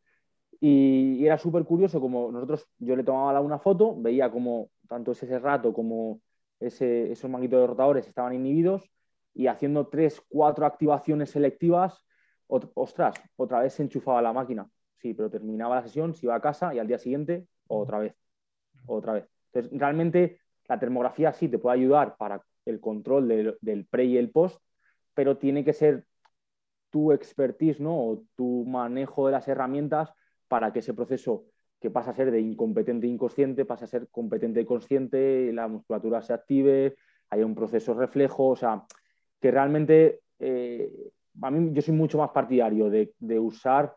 Y, 0.60 1.26
era 1.26 1.38
súper 1.38 1.64
curioso 1.66 2.00
como 2.00 2.32
nosotros, 2.32 2.68
yo 2.80 2.96
le 2.96 3.04
tomaba 3.04 3.40
una 3.42 3.60
foto, 3.60 3.96
veía 4.00 4.32
como 4.32 4.70
tanto 4.88 5.12
ese 5.12 5.40
rato 5.40 5.74
como 5.74 6.22
ese, 6.60 7.12
esos 7.12 7.30
manguitos 7.30 7.60
de 7.60 7.68
rotadores 7.68 8.08
estaban 8.08 8.34
inhibidos 8.34 8.90
y 9.34 9.48
haciendo 9.48 9.88
tres, 9.88 10.22
cuatro 10.30 10.66
activaciones 10.66 11.32
selectivas, 11.32 12.06
ostras, 12.48 13.16
otra 13.36 13.60
vez 13.60 13.74
se 13.74 13.84
enchufaba 13.84 14.22
la 14.22 14.34
máquina. 14.34 14.70
Sí, 14.98 15.14
pero 15.14 15.30
terminaba 15.30 15.76
la 15.76 15.84
sesión, 15.84 16.14
se 16.14 16.26
iba 16.28 16.36
a 16.36 16.42
casa 16.42 16.74
y 16.74 16.80
al 16.80 16.88
día 16.88 16.98
siguiente 16.98 17.46
otra 17.68 18.00
vez, 18.00 18.16
otra 18.86 19.14
vez. 19.14 19.30
Entonces, 19.52 19.80
realmente 19.80 20.40
la 20.68 20.80
termografía 20.80 21.34
sí 21.34 21.48
te 21.50 21.60
puede 21.60 21.80
ayudar 21.80 22.16
para 22.18 22.42
el 22.66 22.80
control 22.80 23.28
del, 23.28 23.58
del 23.62 23.86
pre 23.86 24.06
y 24.06 24.18
el 24.18 24.32
post, 24.32 24.60
pero 25.14 25.38
tiene 25.38 25.64
que 25.64 25.74
ser 25.74 26.06
tu 26.90 27.12
expertise, 27.12 27.80
¿no? 27.80 27.96
O 27.96 28.24
tu 28.36 28.66
manejo 28.66 29.28
de 29.28 29.34
las 29.34 29.48
herramientas 29.48 30.14
para 30.48 30.72
que 30.72 30.80
ese 30.80 30.94
proceso 30.94 31.46
que 31.80 31.92
pasa 31.92 32.12
a 32.12 32.14
ser 32.14 32.32
de 32.32 32.40
incompetente 32.40 33.08
inconsciente 33.08 33.66
pase 33.66 33.84
a 33.84 33.88
ser 33.88 34.08
competente 34.10 34.66
consciente, 34.66 35.52
la 35.52 35.68
musculatura 35.68 36.22
se 36.22 36.32
active, 36.32 36.96
haya 37.30 37.46
un 37.46 37.56
proceso 37.56 37.94
reflejo, 37.94 38.48
o 38.48 38.56
sea, 38.56 38.86
que 39.42 39.52
realmente 39.52 40.22
eh, 40.40 40.90
a 41.42 41.52
mí 41.52 41.72
yo 41.74 41.82
soy 41.82 41.94
mucho 41.94 42.18
más 42.18 42.30
partidario 42.30 42.90
de, 42.90 43.40
usar 43.40 43.96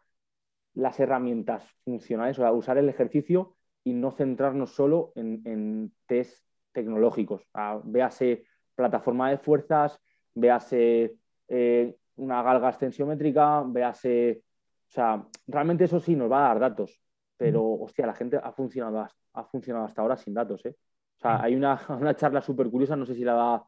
las 0.75 0.99
herramientas 0.99 1.65
funcionales, 1.85 2.39
o 2.39 2.43
sea, 2.43 2.53
usar 2.53 2.79
el 2.79 2.89
ejercicio 2.89 3.56
y 3.87 3.93
no 3.93 4.11
centrarnos 4.11 4.73
solo 4.75 5.13
en, 5.15 5.93
test 6.07 6.45
tecnológicos. 6.73 7.47
véase 7.85 8.45
plataforma 8.75 9.31
de 9.31 9.39
fuerzas, 9.39 10.01
véase 10.35 11.15
eh, 11.47 11.97
una 12.17 12.43
galga 12.43 12.69
extensiométrica, 12.71 13.63
véase 13.63 14.43
o 14.89 14.93
sea, 14.93 15.25
realmente 15.47 15.85
eso 15.85 16.01
sí 16.01 16.17
nos 16.17 16.31
va 16.31 16.39
a 16.39 16.49
dar 16.49 16.61
datos, 16.61 17.01
pero 17.37 17.63
hostia, 17.65 18.07
la 18.07 18.15
gente 18.15 18.41
ha 18.43 18.53
funcionado, 18.53 19.07
ha 19.35 19.45
funcionado 19.45 19.85
hasta 19.85 20.03
ahora 20.03 20.17
sin 20.17 20.35
datos. 20.35 20.65
¿eh? 20.67 20.75
O 21.17 21.21
sea, 21.21 21.43
hay 21.43 21.55
una, 21.55 21.79
charla 22.17 22.41
súper 22.41 22.69
curiosa, 22.71 22.97
no 22.97 23.07
sé 23.07 23.15
si 23.15 23.25
la 23.25 23.35
da 23.35 23.65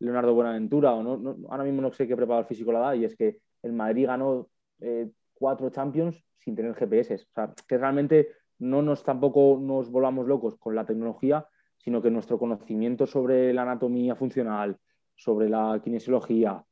Leonardo 0.00 0.34
Buenaventura 0.34 0.92
o 0.92 1.02
no, 1.02 1.36
ahora 1.50 1.62
mismo 1.64 1.82
no 1.82 1.92
sé 1.92 2.08
qué 2.08 2.16
preparador 2.16 2.46
físico 2.46 2.72
la 2.72 2.80
da, 2.80 2.96
y 2.96 3.04
es 3.04 3.16
que 3.16 3.38
el 3.62 3.72
Madrid 3.72 4.06
ganó 4.06 4.48
eh, 4.80 5.08
cuatro 5.34 5.70
Champions 5.70 6.20
sin 6.38 6.56
tener 6.56 6.74
GPS. 6.74 7.14
O 7.14 7.32
sea, 7.32 7.54
que 7.68 7.78
realmente 7.78 8.28
no 8.62 8.80
nos 8.80 9.02
tampoco 9.02 9.58
nos 9.60 9.90
volvamos 9.90 10.26
locos 10.26 10.56
con 10.56 10.76
la 10.76 10.86
tecnología, 10.86 11.46
sino 11.78 12.00
que 12.00 12.10
nuestro 12.10 12.38
conocimiento 12.38 13.06
sobre 13.06 13.52
la 13.52 13.62
anatomía 13.62 14.14
funcional, 14.14 14.78
sobre 15.16 15.48
la 15.48 15.80
kinesiología, 15.82 16.62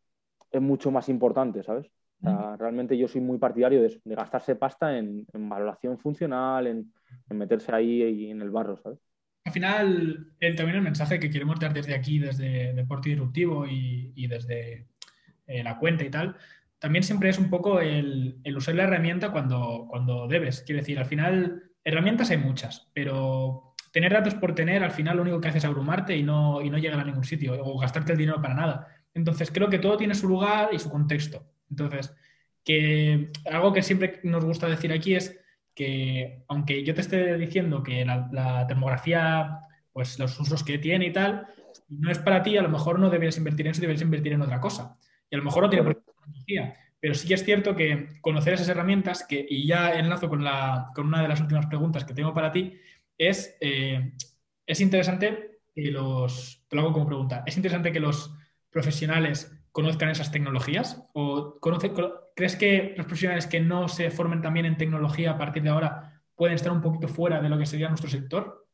es 0.53 0.63
mucho 0.63 0.91
más 0.91 1.09
importante, 1.09 1.63
¿sabes? 1.63 1.91
realmente 2.59 2.99
yo 2.99 3.09
soy 3.09 3.23
muy 3.23 3.39
partidario 3.39 3.81
de, 3.81 3.99
de 4.05 4.15
gastarse 4.15 4.55
pasta 4.55 4.99
en, 4.99 5.27
valoración 5.33 5.99
funcional, 5.99 6.67
en, 6.67 6.93
meterse 7.31 7.75
ahí 7.75 8.31
en 8.31 8.43
el 8.43 8.51
barro, 8.51 8.77
¿sabes? 8.77 8.99
Al 9.47 9.53
final, 9.53 10.33
también 10.39 10.77
el 10.77 10.83
mensaje 10.83 11.19
que 11.19 11.31
queremos 11.31 11.59
dar 11.59 11.73
desde 11.73 11.95
aquí, 11.95 12.19
desde 12.19 12.75
Deporte 12.75 13.09
Disruptivo 13.09 13.67
y, 13.67 14.27
desde 14.29 14.87
eh, 15.47 15.65
la 15.65 15.79
cuenta 15.79 16.05
y 16.05 16.11
tal, 16.11 16.37
también 16.79 17.03
siempre 17.03 17.31
es 17.31 17.39
un 17.39 17.49
poco 17.49 17.81
el, 17.81 18.39
usar 18.55 18.75
la 18.75 18.85
herramienta 18.85 19.33
cuando, 19.33 19.87
cuando 19.89 20.29
debes. 20.29 20.61
Quiero 20.63 20.83
decir, 20.83 20.99
al 20.99 21.07
final, 21.07 21.70
herramientas 21.85 22.31
hay 22.31 22.39
muchas, 22.39 22.91
pero 22.93 23.75
tener 23.93 24.13
datos 24.13 24.35
por 24.35 24.55
tener, 24.55 24.83
al 24.83 24.93
final 24.93 25.17
lo 25.17 25.23
único 25.23 25.41
que 25.41 25.49
haces 25.49 25.65
es 25.65 25.69
abrumarte 25.69 26.17
y 26.17 26.23
no, 26.23 26.63
y 26.63 26.71
no 26.71 26.79
llegar 26.79 27.01
a 27.01 27.05
ningún 27.05 27.25
sitio 27.25 27.61
o 27.63 27.79
gastarte 27.79 28.13
el 28.13 28.19
dinero 28.19 28.41
para 28.41 28.55
nada. 28.55 28.89
Entonces, 29.15 29.51
creo 29.51 29.69
que 29.69 29.79
todo 29.79 29.97
tiene 29.97 30.15
su 30.15 30.29
lugar 30.29 30.71
y 30.73 30.79
su 30.79 30.91
contexto. 30.91 31.45
Entonces, 31.69 32.15
que 32.65 33.31
algo 33.51 33.73
que 33.73 33.83
siempre 33.83 34.21
nos 34.23 34.45
gusta 34.45 34.69
decir 34.69 34.93
aquí 34.93 35.15
es 35.15 35.41
que 35.75 36.45
aunque 36.49 36.85
yo 36.85 36.95
te 36.95 37.01
esté 37.01 37.37
diciendo 37.39 37.83
que 37.83 38.05
la, 38.05 38.67
termografía, 38.69 39.61
pues 39.93 40.19
los 40.19 40.39
usos 40.39 40.63
que 40.63 40.79
tiene 40.79 41.07
y 41.07 41.13
tal, 41.13 41.47
no 41.89 42.11
es 42.11 42.19
para 42.19 42.43
ti, 42.43 42.57
a 42.57 42.63
lo 42.63 42.69
mejor 42.69 42.99
no 42.99 43.11
deberías 43.11 43.39
invertir 43.39 43.67
en 43.67 43.73
eso, 43.73 43.81
deberías 43.81 44.03
invertir 44.03 44.33
en 44.33 44.43
otra 44.43 44.61
cosa. 44.61 44.97
Y 45.31 45.35
a 45.35 45.39
lo 45.39 45.45
mejor 45.45 45.65
no 45.65 45.71
tiene 45.71 45.85
por 45.85 46.03
qué 46.47 46.75
pero 47.01 47.15
sí 47.15 47.27
que 47.27 47.35
es 47.35 47.45
cierto 47.45 47.75
que 47.75 48.21
conocer 48.21 48.55
esas 48.55 48.69
herramientas, 48.69 49.25
que, 49.27 49.45
y 49.49 49.67
ya 49.67 49.95
enlazo 49.95 50.29
con, 50.29 50.45
la, 50.45 50.91
con 50.95 51.07
una 51.07 51.23
de 51.23 51.29
las 51.29 51.41
últimas 51.41 51.67
preguntas 51.67 52.05
que 52.05 52.15
tengo 52.15 52.35
para 52.35 52.53
ti, 52.53 52.79
es, 53.17 53.57
eh, 53.61 54.13
es 54.67 54.81
interesante 54.81 55.61
que 55.75 55.91
los, 55.91 56.65
lo 56.71 56.81
hago 56.81 56.93
como 56.93 57.07
pregunta, 57.07 57.43
es 57.47 57.57
interesante 57.57 57.93
que 57.93 58.01
los 58.01 58.35
profesionales 58.71 59.61
conozcan 59.73 60.09
esas 60.09 60.33
tecnologías? 60.33 61.09
¿O 61.13 61.59
conoce, 61.61 61.93
crees 62.35 62.57
que 62.57 62.95
los 62.97 63.07
profesionales 63.07 63.47
que 63.47 63.61
no 63.61 63.89
se 63.89 64.11
formen 64.11 64.43
también 64.43 64.67
en 64.67 64.77
tecnología 64.77 65.33
a 65.33 65.39
partir 65.39 65.63
de 65.63 65.71
ahora 65.71 66.23
pueden 66.35 66.55
estar 66.55 66.73
un 66.73 66.81
poquito 66.81 67.09
fuera 67.09 67.41
de 67.41 67.49
lo 67.49 67.59
que 67.59 67.67
sería 67.67 67.89
nuestro 67.89 68.11
sector? 68.11 68.67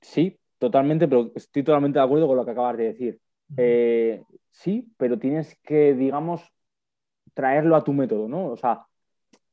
Sí, 0.00 0.38
totalmente, 0.58 1.08
pero 1.08 1.32
estoy 1.34 1.62
totalmente 1.62 1.98
de 1.98 2.04
acuerdo 2.04 2.26
con 2.26 2.36
lo 2.36 2.44
que 2.44 2.50
acabas 2.50 2.76
de 2.76 2.84
decir. 2.84 3.20
Eh, 3.56 4.22
sí, 4.50 4.92
pero 4.96 5.18
tienes 5.18 5.58
que, 5.62 5.94
digamos, 5.94 6.42
traerlo 7.34 7.76
a 7.76 7.84
tu 7.84 7.92
método, 7.92 8.28
¿no? 8.28 8.46
O 8.46 8.56
sea, 8.56 8.86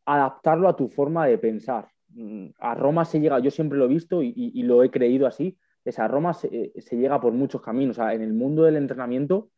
adaptarlo 0.06 0.68
a 0.68 0.76
tu 0.76 0.90
forma 0.90 1.26
de 1.28 1.38
pensar. 1.38 1.90
Mm, 2.10 2.48
a 2.60 2.76
Roma 2.76 3.06
se 3.06 3.20
llega, 3.20 3.40
yo 3.40 3.52
siempre 3.52 3.78
lo 3.78 3.86
he 3.86 3.90
visto 3.90 4.22
y 4.24 4.64
lo 4.64 4.84
he 4.84 4.92
creído 4.92 5.28
así, 5.28 5.58
esa 5.88 6.08
Roma 6.08 6.34
se, 6.34 6.74
llega 6.92 7.20
por 7.22 7.34
muchos 7.34 7.62
caminos. 7.62 7.98
en 7.98 8.22
el 8.22 8.34
mundo 8.34 8.64
del 8.64 8.76
entrenamiento 8.76 9.50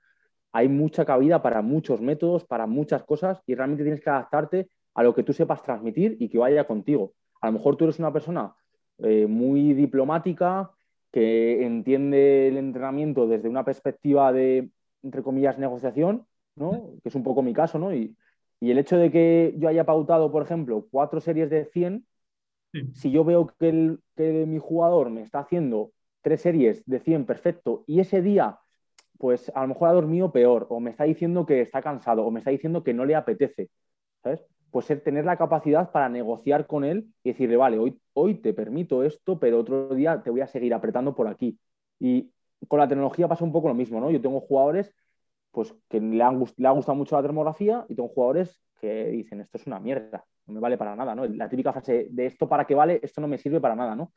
hay 0.52 0.68
mucha 0.68 1.06
cabida 1.06 1.42
para 1.42 1.62
muchos 1.62 2.02
métodos, 2.02 2.46
para 2.46 2.68
muchas 2.68 3.04
cosas 3.04 3.42
y 3.46 3.56
realmente 3.56 3.84
tienes 3.84 4.02
que 4.02 4.10
adaptarte 4.10 4.70
a 4.94 5.04
lo 5.04 5.14
que 5.14 5.24
tú 5.24 5.34
sepas 5.34 5.64
transmitir 5.64 6.18
y 6.20 6.30
que 6.30 6.38
vaya 6.38 6.66
contigo. 6.66 7.14
A 7.42 7.48
lo 7.48 7.54
mejor 7.54 7.78
tú 7.78 7.86
eres 7.86 8.00
una 8.00 8.14
persona 8.14 8.54
eh, 9.00 9.28
muy 9.28 9.74
diplomática, 9.74 10.72
que 11.12 11.66
entiende 11.66 12.48
el 12.48 12.58
entrenamiento 12.58 13.28
desde 13.28 13.50
una 13.50 13.66
perspectiva 13.66 14.32
de 14.32 14.70
entre 15.04 15.24
comillas, 15.24 15.58
negociación, 15.58 16.26
¿no? 16.56 16.92
Que 17.02 17.10
es 17.10 17.16
un 17.16 17.24
poco 17.24 17.42
mi 17.42 17.54
caso, 17.54 17.80
¿no? 17.80 17.94
Y, 17.94 18.16
el 18.62 18.78
hecho 18.78 18.98
de 18.98 19.10
que 19.10 19.56
yo 19.58 19.70
haya 19.70 19.86
pautado, 19.86 20.34
por 20.34 20.44
ejemplo, 20.44 20.86
cuatro 20.92 21.22
series 21.22 21.50
de 21.50 21.64
100, 21.64 22.06
si 22.94 23.10
yo 23.10 23.24
veo 23.24 23.48
que, 23.48 23.98
que 24.18 24.46
mi 24.46 24.60
jugador 24.60 25.10
me 25.10 25.22
está 25.22 25.40
haciendo 25.40 25.92
tres 26.22 26.42
series 26.42 26.86
de 26.86 27.00
100 27.00 27.26
perfecto 27.26 27.86
y 27.88 28.02
ese 28.02 28.22
día 28.22 28.60
pues 29.18 29.50
a 29.56 29.62
lo 29.62 29.70
mejor 29.70 29.90
ha 29.90 29.94
dormido 29.94 30.32
peor, 30.32 30.68
o 30.70 30.80
me 30.80 30.92
está 30.92 31.06
diciendo 31.06 31.46
que 31.46 31.62
está 31.62 31.82
cansado, 31.82 32.26
o 32.26 32.32
me 32.32 32.40
está 32.40 32.52
diciendo 32.52 32.84
que 32.84 32.94
no 32.94 33.06
le 33.06 33.16
apetece, 33.16 33.70
¿sabes? 34.24 34.46
Pues 34.72 34.88
tener 35.04 35.26
la 35.26 35.38
capacidad 35.38 35.92
para 35.92 36.10
negociar 36.10 36.68
con 36.68 36.84
él 36.84 37.08
y 37.24 37.30
decirle, 37.30 37.58
vale, 37.58 37.80
hoy, 37.80 38.00
hoy 38.14 38.36
te 38.36 38.54
permito 38.54 39.04
esto, 39.04 39.40
pero 39.40 39.60
otro 39.60 39.90
día 39.96 40.22
te 40.22 40.30
voy 40.30 40.42
a 40.42 40.48
seguir 40.48 40.74
apretando 40.74 41.16
por 41.16 41.28
aquí. 41.28 41.60
Y 42.00 42.32
con 42.68 42.80
la 42.80 42.88
tecnología 42.88 43.28
pasa 43.28 43.44
un 43.44 43.52
poco 43.52 43.68
lo 43.68 43.74
mismo, 43.74 44.00
¿no? 44.00 44.12
Yo 44.12 44.22
tengo 44.22 44.40
jugadores 44.42 44.94
pues 45.52 45.74
que 45.90 46.00
le, 46.00 46.22
han, 46.22 46.44
le 46.58 46.68
ha 46.68 46.72
gustado 46.72 46.96
mucho 46.96 47.16
la 47.16 47.24
termografía 47.24 47.86
y 47.90 47.96
tengo 47.96 48.10
jugadores 48.10 48.62
que 48.80 49.06
dicen, 49.06 49.42
esto 49.42 49.58
es 49.58 49.66
una 49.66 49.80
mierda, 49.80 50.24
no 50.46 50.54
me 50.54 50.60
vale 50.60 50.78
para 50.78 50.96
nada, 50.96 51.16
¿no? 51.16 51.26
La 51.26 51.50
típica 51.50 51.74
frase 51.74 52.08
de 52.12 52.26
esto 52.28 52.48
para 52.48 52.66
qué 52.66 52.76
vale, 52.76 53.00
esto 53.02 53.20
no 53.20 53.28
me 53.28 53.38
sirve 53.38 53.60
para 53.60 53.76
nada, 53.76 53.96
¿no? 53.96 54.14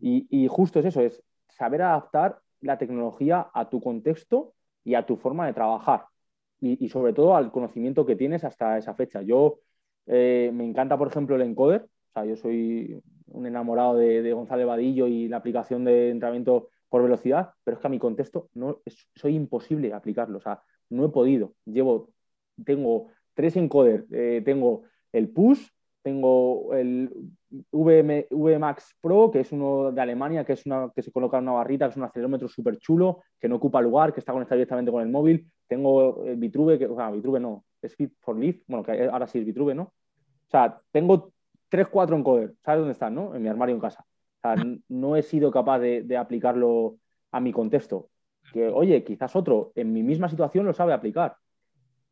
Y, 0.00 0.26
y 0.30 0.48
justo 0.48 0.80
es 0.80 0.86
eso, 0.86 1.02
es 1.02 1.22
saber 1.48 1.82
adaptar 1.82 2.40
la 2.60 2.78
tecnología 2.78 3.50
a 3.52 3.68
tu 3.68 3.80
contexto 3.80 4.54
y 4.84 4.94
a 4.94 5.04
tu 5.04 5.16
forma 5.16 5.46
de 5.46 5.52
trabajar 5.52 6.06
y, 6.62 6.88
sobre 6.88 7.12
todo 7.12 7.34
al 7.34 7.50
conocimiento 7.50 8.06
que 8.06 8.14
tienes 8.14 8.44
hasta 8.44 8.78
esa 8.78 8.94
fecha. 8.94 9.20
Yo 9.20 9.58
eh, 10.06 10.50
me 10.52 10.64
encanta, 10.64 10.98
por 10.98 11.08
ejemplo, 11.08 11.36
el 11.36 11.42
encoder. 11.42 11.82
O 11.82 12.12
sea, 12.12 12.24
yo 12.24 12.36
soy 12.36 13.02
un 13.26 13.46
enamorado 13.46 13.96
de, 13.96 14.22
de 14.22 14.32
Gonzalo 14.32 14.66
Vadillo 14.66 15.06
y 15.06 15.28
la 15.28 15.38
aplicación 15.38 15.84
de 15.84 16.10
entrenamiento 16.10 16.68
por 16.88 17.02
velocidad, 17.02 17.54
pero 17.64 17.76
es 17.76 17.80
que 17.80 17.86
a 17.86 17.90
mi 17.90 17.98
contexto 17.98 18.50
no, 18.54 18.80
soy 19.14 19.34
imposible 19.34 19.94
aplicarlo. 19.94 20.38
O 20.38 20.40
sea, 20.42 20.62
no 20.90 21.06
he 21.06 21.08
podido. 21.08 21.54
Llevo, 21.64 22.10
tengo 22.64 23.08
tres 23.34 23.56
encoder, 23.56 24.04
eh, 24.12 24.42
tengo 24.44 24.82
el 25.10 25.30
push, 25.30 25.68
tengo 26.02 26.74
el 26.74 27.10
VM, 27.70 28.26
VMAX 28.30 28.96
Pro, 29.00 29.30
que 29.30 29.40
es 29.40 29.52
uno 29.52 29.92
de 29.92 30.00
Alemania, 30.00 30.44
que, 30.44 30.52
es 30.52 30.66
una, 30.66 30.90
que 30.94 31.02
se 31.02 31.12
coloca 31.12 31.38
en 31.38 31.44
una 31.44 31.52
barrita, 31.52 31.86
que 31.86 31.92
es 31.92 31.96
un 31.96 32.04
acelerómetro 32.04 32.48
súper 32.48 32.78
chulo, 32.78 33.22
que 33.40 33.48
no 33.48 33.56
ocupa 33.56 33.80
lugar, 33.80 34.12
que 34.12 34.20
está 34.20 34.32
conectado 34.32 34.58
directamente 34.58 34.90
con 34.90 35.02
el 35.02 35.08
móvil. 35.08 35.50
Tengo 35.66 36.24
el 36.24 36.36
Vitruve, 36.36 36.78
que, 36.78 36.86
o 36.86 36.96
sea, 36.96 37.10
Vitruve 37.10 37.40
no, 37.40 37.64
es 37.82 37.94
Fit 37.94 38.12
for 38.20 38.38
Leaf, 38.38 38.62
bueno, 38.66 38.84
que 38.84 39.08
ahora 39.08 39.26
sí 39.26 39.38
es 39.38 39.44
Vitruve, 39.44 39.74
¿no? 39.74 39.82
O 39.82 40.50
sea, 40.50 40.80
tengo 40.90 41.32
3, 41.68 41.88
4 41.88 42.16
encoder, 42.16 42.54
¿sabes 42.64 42.80
dónde 42.80 42.92
están, 42.92 43.14
no? 43.14 43.34
En 43.34 43.42
mi 43.42 43.48
armario 43.48 43.74
en 43.74 43.80
casa. 43.80 44.04
O 44.04 44.40
sea, 44.40 44.56
no 44.88 45.16
he 45.16 45.22
sido 45.22 45.50
capaz 45.50 45.78
de, 45.78 46.02
de 46.02 46.16
aplicarlo 46.16 46.96
a 47.30 47.40
mi 47.40 47.52
contexto. 47.52 48.10
Que, 48.52 48.68
oye, 48.68 49.04
quizás 49.04 49.34
otro 49.36 49.72
en 49.74 49.92
mi 49.92 50.02
misma 50.02 50.28
situación 50.28 50.66
lo 50.66 50.72
sabe 50.72 50.92
aplicar. 50.92 51.36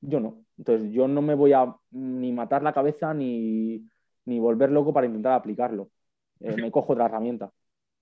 Yo 0.00 0.20
no. 0.20 0.44
Entonces, 0.56 0.90
yo 0.92 1.08
no 1.08 1.20
me 1.22 1.34
voy 1.34 1.52
a 1.52 1.74
ni 1.90 2.32
matar 2.32 2.62
la 2.62 2.72
cabeza 2.72 3.12
ni 3.12 3.84
ni 4.30 4.38
volver 4.38 4.70
loco 4.70 4.92
para 4.92 5.06
intentar 5.06 5.32
aplicarlo. 5.32 5.90
Eh, 6.40 6.56
me 6.56 6.70
cojo 6.70 6.92
otra 6.92 7.06
herramienta. 7.06 7.50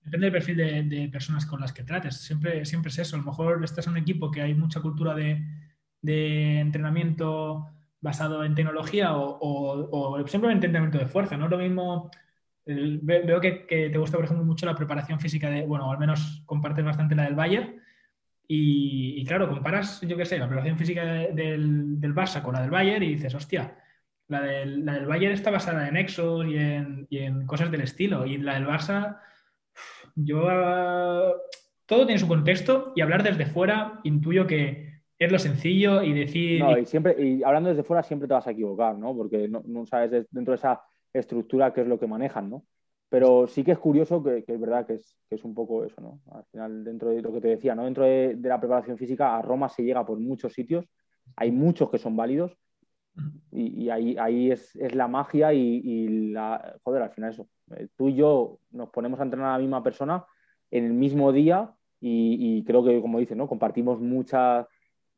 Depende 0.01 0.27
del 0.27 0.33
perfil 0.33 0.57
de, 0.89 1.09
personas 1.11 1.45
con 1.45 1.59
las 1.59 1.73
que 1.73 1.83
trates. 1.83 2.17
Siempre, 2.17 2.65
siempre 2.65 2.89
es 2.89 2.99
eso. 2.99 3.15
A 3.15 3.19
lo 3.19 3.25
mejor 3.25 3.63
estás 3.63 3.87
en 3.87 3.93
un 3.93 3.97
equipo 3.97 4.31
que 4.31 4.41
hay 4.41 4.53
mucha 4.53 4.81
cultura 4.81 5.13
de, 5.13 5.43
entrenamiento 6.03 7.67
basado 8.01 8.43
en 8.43 8.55
tecnología 8.55 9.11
o, 9.13 10.23
simplemente 10.27 10.67
entrenamiento 10.67 10.99
de 10.99 11.11
fuerza. 11.11 11.37
No 11.37 11.45
es 11.45 11.51
lo 11.51 11.57
mismo. 11.57 12.11
veo 12.65 13.41
que, 13.41 13.65
te 13.67 13.97
gusta, 13.97 14.17
por 14.17 14.25
ejemplo, 14.25 14.45
mucho 14.45 14.65
la 14.65 14.75
preparación 14.75 15.19
física 15.19 15.49
de, 15.49 15.65
bueno, 15.65 15.91
al 15.91 15.99
menos 15.99 16.43
compartes 16.45 16.85
bastante 16.85 17.15
la 17.15 17.23
del 17.23 17.35
Bayern. 17.35 17.81
Y, 18.47 19.23
claro, 19.25 19.47
comparas, 19.47 20.01
yo 20.01 20.17
qué 20.17 20.25
sé, 20.25 20.39
la 20.39 20.47
preparación 20.47 20.77
física 20.77 21.03
del, 21.03 21.99
del 21.99 22.15
Barça 22.15 22.41
con 22.41 22.53
la 22.53 22.61
del 22.61 22.71
Bayern 22.71 23.03
y 23.03 23.15
dices, 23.15 23.35
hostia, 23.35 23.75
la 24.29 24.41
del, 24.41 24.85
la 24.85 24.93
del 24.93 25.07
Bayern 25.07 25.33
está 25.33 25.51
basada 25.51 25.87
en 25.87 25.97
Exos 25.97 26.45
y 26.47 26.55
en, 27.17 27.45
cosas 27.47 27.71
del 27.71 27.81
estilo. 27.81 28.25
Y 28.25 28.37
la 28.37 28.53
del 28.53 28.67
Barça, 28.67 29.19
yo. 30.15 31.35
todo 31.85 32.05
tiene 32.05 32.19
su 32.19 32.27
contexto 32.27 32.93
y 32.95 33.01
hablar 33.01 33.23
desde 33.23 33.47
fuera 33.47 33.99
intuyo 34.03 34.47
que 34.47 34.88
es 35.19 35.31
lo 35.31 35.39
sencillo 35.39 36.01
y 36.01 36.13
decir. 36.13 36.59
No, 36.61 36.77
y, 36.77 36.85
siempre, 36.85 37.15
y 37.21 37.43
hablando 37.43 37.69
desde 37.69 37.83
fuera 37.83 38.03
siempre 38.03 38.27
te 38.27 38.33
vas 38.33 38.47
a 38.47 38.51
equivocar, 38.51 38.97
¿no? 38.97 39.15
Porque 39.15 39.47
no, 39.47 39.85
sabes 39.85 40.27
dentro 40.31 40.51
de 40.51 40.57
esa 40.57 40.81
estructura 41.13 41.73
qué 41.73 41.81
es 41.81 41.87
lo 41.87 41.99
que 41.99 42.07
manejan, 42.07 42.49
¿no? 42.49 42.65
Pero 43.09 43.47
sí 43.47 43.63
que 43.63 43.71
es 43.71 43.79
curioso 43.79 44.23
que, 44.23 44.43
es 44.47 44.59
verdad 44.59 44.85
que 44.85 44.93
es, 44.95 45.17
que 45.27 45.35
es, 45.35 45.43
un 45.43 45.53
poco 45.53 45.83
eso, 45.83 45.99
¿no? 45.99 46.21
Al 46.31 46.45
final, 46.45 46.83
dentro 46.83 47.09
de 47.09 47.21
lo 47.21 47.33
que 47.33 47.41
te 47.41 47.47
decía, 47.49 47.75
¿no? 47.75 47.85
Dentro 47.85 48.05
de, 48.05 48.35
de 48.35 48.49
la 48.49 48.59
preparación 48.59 48.97
física, 48.97 49.37
a 49.37 49.41
Roma 49.41 49.67
se 49.69 49.83
llega 49.83 50.05
por 50.05 50.19
muchos 50.19 50.53
sitios, 50.53 50.85
hay 51.35 51.51
muchos 51.51 51.89
que 51.89 51.97
son 51.97 52.15
válidos, 52.15 52.55
y, 53.51 53.89
ahí, 53.89 54.15
ahí 54.19 54.51
es, 54.51 54.75
la 54.93 55.07
magia 55.07 55.53
y, 55.53 56.31
la. 56.31 56.77
Joder, 56.83 57.03
al 57.03 57.11
final 57.11 57.31
eso. 57.31 57.47
Eh, 57.75 57.87
tú 57.97 58.09
y 58.09 58.15
yo 58.15 58.59
nos 58.71 58.89
ponemos 58.89 59.19
a 59.19 59.23
entrenar 59.23 59.49
a 59.49 59.53
la 59.53 59.59
misma 59.59 59.83
persona 59.83 60.25
en 60.71 60.85
el 60.85 60.93
mismo 60.93 61.31
día 61.31 61.73
y, 61.99 62.63
creo 62.63 62.83
que, 62.83 63.01
como 63.01 63.19
dices, 63.19 63.35
¿no? 63.35 63.47
Compartimos 63.47 63.99
mucha, 63.99 64.67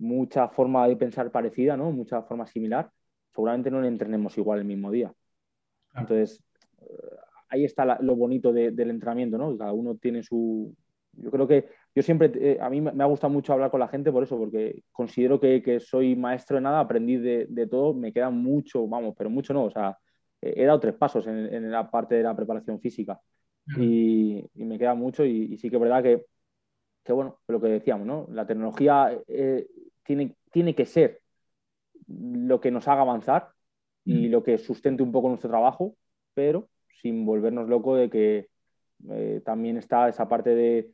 mucha 0.01 0.47
forma 0.49 0.87
de 0.87 0.97
pensar 0.97 1.31
parecida, 1.31 1.77
¿no? 1.77 1.91
Mucha 1.91 2.23
forma 2.23 2.47
similar. 2.47 2.91
Seguramente 3.33 3.71
no 3.71 3.81
le 3.81 3.87
entrenemos 3.87 4.37
igual 4.37 4.59
el 4.59 4.65
mismo 4.65 4.91
día. 4.91 5.13
Entonces, 5.95 6.43
eh, 6.81 6.85
ahí 7.49 7.65
está 7.65 7.99
lo 8.01 8.15
bonito 8.15 8.51
del 8.51 8.89
entrenamiento, 8.89 9.37
¿no? 9.37 9.57
Cada 9.57 9.73
uno 9.73 9.95
tiene 9.95 10.23
su. 10.23 10.75
Yo 11.13 11.29
creo 11.29 11.47
que 11.47 11.69
yo 11.93 12.01
siempre, 12.01 12.31
eh, 12.35 12.57
a 12.61 12.69
mí 12.69 12.79
me 12.79 13.03
ha 13.03 13.07
gustado 13.07 13.31
mucho 13.31 13.51
hablar 13.53 13.69
con 13.69 13.79
la 13.81 13.89
gente 13.89 14.11
por 14.11 14.23
eso, 14.23 14.37
porque 14.37 14.83
considero 14.91 15.39
que, 15.39 15.79
soy 15.79 16.15
maestro 16.15 16.55
de 16.55 16.61
nada, 16.61 16.79
aprendí 16.79 17.17
de, 17.17 17.67
todo, 17.67 17.93
me 17.93 18.13
queda 18.13 18.29
mucho, 18.29 18.87
vamos, 18.87 19.13
pero 19.17 19.29
mucho 19.29 19.53
no, 19.53 19.65
o 19.65 19.71
sea, 19.71 19.97
he 20.41 20.63
dado 20.65 20.79
tres 20.79 20.95
pasos 20.95 21.27
en, 21.27 21.69
la 21.69 21.91
parte 21.91 22.15
de 22.15 22.23
la 22.23 22.35
preparación 22.35 22.79
física 22.79 23.19
y, 23.77 24.43
me 24.55 24.79
queda 24.79 24.95
mucho 24.95 25.25
y, 25.25 25.57
sí 25.57 25.69
que 25.69 25.75
es 25.75 25.81
verdad 25.81 26.01
que, 26.01 26.25
que, 27.03 27.11
bueno, 27.11 27.39
lo 27.47 27.59
que 27.59 27.67
decíamos, 27.67 28.07
¿no? 28.07 28.27
La 28.31 28.47
tecnología 28.47 29.11
eh, 29.27 29.67
tiene, 30.03 30.35
tiene 30.51 30.75
que 30.75 30.85
ser 30.85 31.21
lo 32.07 32.59
que 32.59 32.71
nos 32.71 32.87
haga 32.87 33.01
avanzar 33.01 33.49
y 34.03 34.29
lo 34.29 34.43
que 34.43 34.57
sustente 34.57 35.03
un 35.03 35.11
poco 35.11 35.29
nuestro 35.29 35.49
trabajo, 35.49 35.95
pero 36.33 36.69
sin 37.01 37.25
volvernos 37.25 37.69
locos 37.69 37.99
de 37.99 38.09
que 38.09 38.49
eh, 39.11 39.41
también 39.45 39.77
está 39.77 40.09
esa 40.09 40.27
parte 40.27 40.55
de 40.55 40.91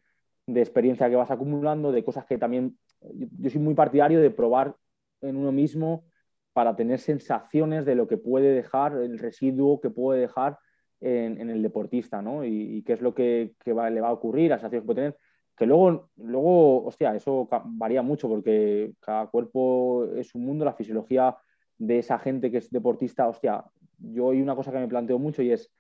de 0.48 0.62
experiencia 0.62 1.10
que 1.10 1.16
vas 1.16 1.30
acumulando, 1.30 1.92
de 1.92 2.04
cosas 2.04 2.26
que 2.26 2.38
también 2.38 2.78
yo 3.02 3.50
soy 3.50 3.62
muy 3.62 3.76
partidario 3.76 4.22
de 4.22 4.32
probar 4.32 4.76
en 5.22 5.36
uno 5.36 5.52
mismo 5.52 6.06
para 6.54 6.76
tener 6.76 7.00
sensaciones 7.00 7.86
de 7.86 7.96
lo 7.96 8.08
que 8.08 8.18
puede 8.18 8.54
dejar, 8.54 8.94
el 8.94 9.20
residuo 9.20 9.80
que 9.80 9.90
puede 9.90 10.22
dejar 10.22 10.58
en, 11.00 11.50
el 11.50 11.62
deportista, 11.62 12.24
¿no? 12.24 12.44
Y, 12.44 12.82
qué 12.84 12.94
es 12.94 13.02
lo 13.02 13.14
que, 13.14 13.54
le 13.66 13.74
va 13.74 14.08
a 14.08 14.14
ocurrir, 14.14 14.50
las 14.50 14.62
sensaciones 14.62 14.84
que 14.84 14.86
puede 14.86 15.02
tener. 15.02 15.18
Que 15.58 15.66
luego, 15.66 16.10
luego, 16.18 16.86
hostia, 16.86 17.16
eso 17.16 17.50
varía 17.66 18.02
mucho 18.02 18.30
porque 18.30 18.94
cada 19.00 19.28
cuerpo 19.28 20.06
es 20.16 20.36
un 20.36 20.46
mundo, 20.46 20.64
la 20.64 20.74
fisiología 20.74 21.36
de 21.78 22.00
esa 22.00 22.20
gente 22.20 22.52
que 22.52 22.58
es 22.58 22.70
deportista, 22.70 23.28
hostia, 23.28 23.66
yo 23.98 24.32
hay 24.32 24.42
una 24.42 24.56
cosa 24.56 24.72
que 24.72 24.80
me 24.80 24.88
planteo 24.88 25.20
mucho 25.20 25.42
y 25.42 25.52
es, 25.52 25.72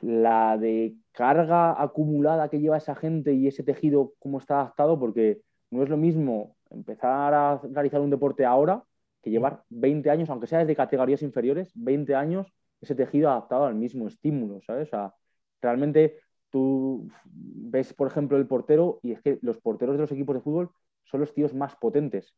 la 0.00 0.56
de 0.58 0.96
carga 1.12 1.80
acumulada 1.80 2.48
que 2.48 2.60
lleva 2.60 2.76
esa 2.76 2.94
gente 2.94 3.32
y 3.32 3.46
ese 3.46 3.62
tejido, 3.62 4.14
cómo 4.18 4.38
está 4.38 4.60
adaptado, 4.60 4.98
porque 4.98 5.40
no 5.70 5.82
es 5.82 5.88
lo 5.88 5.96
mismo 5.96 6.56
empezar 6.70 7.34
a 7.34 7.60
realizar 7.72 8.00
un 8.00 8.10
deporte 8.10 8.44
ahora 8.44 8.82
que 9.22 9.30
llevar 9.30 9.64
20 9.70 10.10
años, 10.10 10.30
aunque 10.30 10.46
sea 10.46 10.60
desde 10.60 10.76
categorías 10.76 11.22
inferiores, 11.22 11.70
20 11.74 12.14
años, 12.14 12.52
ese 12.80 12.94
tejido 12.94 13.30
adaptado 13.30 13.64
al 13.64 13.74
mismo 13.74 14.06
estímulo, 14.06 14.60
¿sabes? 14.62 14.88
O 14.88 14.90
sea, 14.90 15.14
realmente 15.60 16.20
tú 16.50 17.08
ves, 17.24 17.92
por 17.94 18.08
ejemplo, 18.08 18.36
el 18.36 18.46
portero 18.46 19.00
y 19.02 19.12
es 19.12 19.20
que 19.22 19.38
los 19.42 19.58
porteros 19.58 19.96
de 19.96 20.02
los 20.02 20.12
equipos 20.12 20.36
de 20.36 20.42
fútbol 20.42 20.70
son 21.04 21.20
los 21.20 21.32
tíos 21.34 21.54
más 21.54 21.76
potentes. 21.76 22.34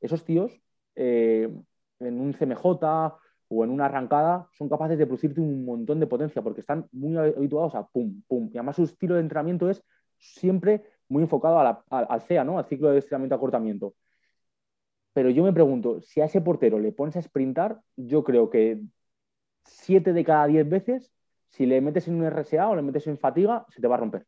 Esos 0.00 0.24
tíos, 0.24 0.60
eh, 0.94 1.48
en 2.00 2.20
un 2.20 2.34
CMJ 2.34 2.64
o 3.48 3.64
en 3.64 3.70
una 3.70 3.86
arrancada 3.86 4.48
son 4.52 4.68
capaces 4.68 4.98
de 4.98 5.06
producirte 5.06 5.40
un 5.40 5.64
montón 5.64 6.00
de 6.00 6.06
potencia 6.06 6.42
porque 6.42 6.60
están 6.60 6.88
muy 6.92 7.16
habituados 7.16 7.74
a 7.74 7.86
pum, 7.86 8.22
pum. 8.26 8.50
Y 8.52 8.58
además 8.58 8.76
su 8.76 8.84
estilo 8.84 9.14
de 9.14 9.20
entrenamiento 9.20 9.68
es 9.70 9.82
siempre 10.18 10.84
muy 11.08 11.22
enfocado 11.22 11.58
al 11.90 12.22
CEA, 12.22 12.44
¿no? 12.44 12.58
al 12.58 12.66
ciclo 12.66 12.90
de 12.90 12.98
estiramiento 12.98 13.34
acortamiento. 13.34 13.94
Pero 15.12 15.30
yo 15.30 15.44
me 15.44 15.52
pregunto, 15.52 16.00
si 16.00 16.20
a 16.20 16.24
ese 16.24 16.40
portero 16.40 16.78
le 16.78 16.92
pones 16.92 17.16
a 17.16 17.22
sprintar, 17.22 17.80
yo 17.96 18.24
creo 18.24 18.48
que 18.48 18.80
7 19.64 20.12
de 20.12 20.24
cada 20.24 20.46
10 20.46 20.68
veces, 20.68 21.12
si 21.52 21.66
le 21.66 21.80
metes 21.80 22.08
en 22.08 22.14
un 22.14 22.24
RSA 22.24 22.68
o 22.68 22.74
le 22.74 22.82
metes 22.82 23.06
en 23.06 23.18
fatiga, 23.18 23.64
se 23.68 23.80
te 23.80 23.86
va 23.86 23.94
a 23.96 23.98
romper. 23.98 24.26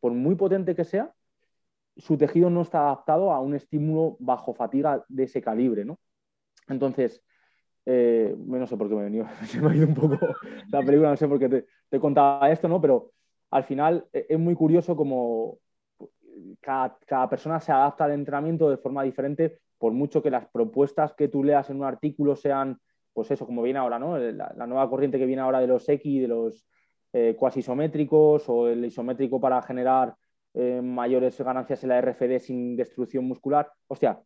Por 0.00 0.12
muy 0.12 0.34
potente 0.34 0.74
que 0.74 0.84
sea, 0.84 1.10
su 1.96 2.18
tejido 2.18 2.50
no 2.50 2.62
está 2.62 2.80
adaptado 2.80 3.32
a 3.32 3.40
un 3.40 3.54
estímulo 3.54 4.16
bajo 4.18 4.52
fatiga 4.52 5.04
de 5.08 5.22
ese 5.24 5.40
calibre, 5.40 5.84
¿no? 5.84 5.98
Entonces, 6.68 7.22
eh, 7.86 8.34
no 8.36 8.66
sé 8.66 8.76
por 8.76 8.88
qué 8.88 8.94
me, 8.94 9.04
venido, 9.04 9.26
se 9.46 9.60
me 9.60 9.70
ha 9.70 9.76
ido 9.76 9.86
un 9.86 9.94
poco 9.94 10.18
la 10.70 10.80
película, 10.80 11.10
no 11.10 11.16
sé 11.16 11.28
por 11.28 11.38
qué 11.38 11.64
te, 11.88 12.00
contaba 12.00 12.50
esto, 12.50 12.68
¿no? 12.68 12.80
Pero 12.80 13.12
al 13.50 13.64
final 13.64 14.06
e, 14.12 14.26
es 14.28 14.38
muy 14.38 14.54
curioso 14.54 14.96
como 14.96 15.58
cada, 16.60 17.28
persona 17.28 17.60
se 17.60 17.72
adapta 17.72 18.04
al 18.04 18.12
entrenamiento 18.12 18.68
de 18.68 18.76
forma 18.76 19.02
diferente, 19.02 19.60
por 19.78 19.92
mucho 19.92 20.22
que 20.22 20.30
las 20.30 20.46
propuestas 20.46 21.14
que 21.14 21.28
tú 21.28 21.42
leas 21.44 21.70
en 21.70 21.76
un 21.76 21.84
artículo 21.84 22.36
sean, 22.36 22.80
pues 23.12 23.30
eso, 23.30 23.46
como 23.46 23.62
viene 23.62 23.78
ahora, 23.78 23.98
¿no? 23.98 24.18
La, 24.18 24.66
nueva 24.66 24.88
corriente 24.88 25.18
que 25.18 25.26
viene 25.26 25.42
ahora 25.42 25.60
de 25.60 25.66
los 25.66 25.88
X, 25.88 26.22
de 26.22 26.28
los 26.28 26.66
eh, 27.12 27.36
cuasi 27.38 27.60
isométricos 27.60 28.48
o 28.48 28.68
el 28.68 28.84
isométrico 28.84 29.40
para 29.40 29.60
generar 29.62 30.14
eh, 30.54 30.80
mayores 30.82 31.38
ganancias 31.40 31.82
en 31.82 31.90
la 31.90 32.00
RFD 32.00 32.38
sin 32.38 32.76
destrucción 32.76 33.24
muscular. 33.24 33.70
Hostia, 33.86 34.20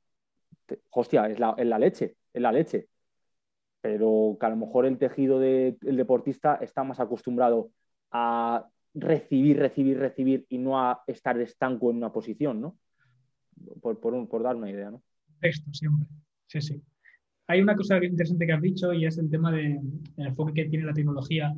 hostia, 0.90 1.26
es 1.26 1.38
la, 1.38 1.78
leche, 1.78 2.16
es 2.32 2.42
la 2.42 2.52
leche. 2.52 2.88
Pero 3.80 4.36
que 4.38 4.46
a 4.46 4.50
lo 4.50 4.56
mejor 4.56 4.86
el 4.86 4.98
tejido 4.98 5.38
del 5.38 5.78
deportista 5.80 6.56
está 6.56 6.82
más 6.82 6.98
acostumbrado 6.98 7.70
a 8.10 8.66
recibir, 8.94 9.58
recibir, 9.58 9.98
recibir 9.98 10.46
y 10.48 10.58
no 10.58 10.80
a 10.80 11.02
estar 11.06 11.38
estanco 11.40 11.90
en 11.90 11.98
una 11.98 12.12
posición, 12.12 12.60
¿no? 12.60 12.78
Por, 13.80 14.00
por, 14.00 14.42
dar 14.42 14.56
una 14.56 14.70
idea, 14.70 14.90
¿no? 14.90 15.02
Texto, 15.40 15.72
siempre. 15.72 16.06
Sí, 16.46 16.60
sí. 16.60 16.82
Hay 17.48 17.60
una 17.60 17.76
cosa 17.76 18.02
interesante 18.04 18.46
que 18.46 18.52
has 18.52 18.62
dicho 18.62 18.92
y 18.92 19.06
es 19.06 19.18
el 19.18 19.30
tema 19.30 19.52
del 19.52 19.78
enfoque 20.16 20.52
que 20.52 20.68
tiene 20.68 20.86
la 20.86 20.94
tecnología 20.94 21.54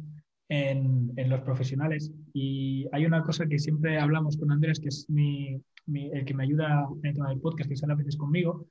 en, 0.48 1.12
en, 1.16 1.31
los 1.31 1.40
profesionales. 1.40 2.12
Y 2.33 2.87
hay 2.92 3.07
una 3.07 3.22
cosa 3.22 3.46
que 3.46 3.59
siempre 3.59 3.98
hablamos 3.98 4.37
con 4.37 4.51
Andrés, 4.51 4.81
que 4.81 4.88
es 4.88 5.09
mi, 5.09 5.61
el 5.87 6.24
que 6.24 6.35
me 6.35 6.44
ayuda 6.44 6.87
en 7.03 7.07
el 7.07 7.14
tema 7.14 7.31
del 7.31 7.40
podcast, 7.40 7.70
que 7.70 7.77
sale 7.77 7.94
a 7.94 7.96
veces 7.96 8.16
conmigo, 8.16 8.66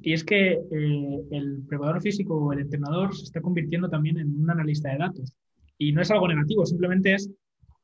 y 0.00 0.14
es 0.14 0.24
que 0.24 0.52
eh, 0.52 1.24
el 1.30 1.62
preparador 1.68 2.00
físico 2.00 2.34
o 2.34 2.52
el 2.52 2.60
entrenador 2.60 3.14
se 3.14 3.24
está 3.24 3.40
convirtiendo 3.40 3.88
también 3.88 4.18
en 4.18 4.40
un 4.40 4.50
analista 4.50 4.90
de 4.90 4.98
datos. 4.98 5.32
Y 5.78 5.92
no 5.92 6.00
es 6.00 6.10
algo 6.10 6.28
negativo, 6.28 6.64
simplemente 6.64 7.14
es 7.14 7.30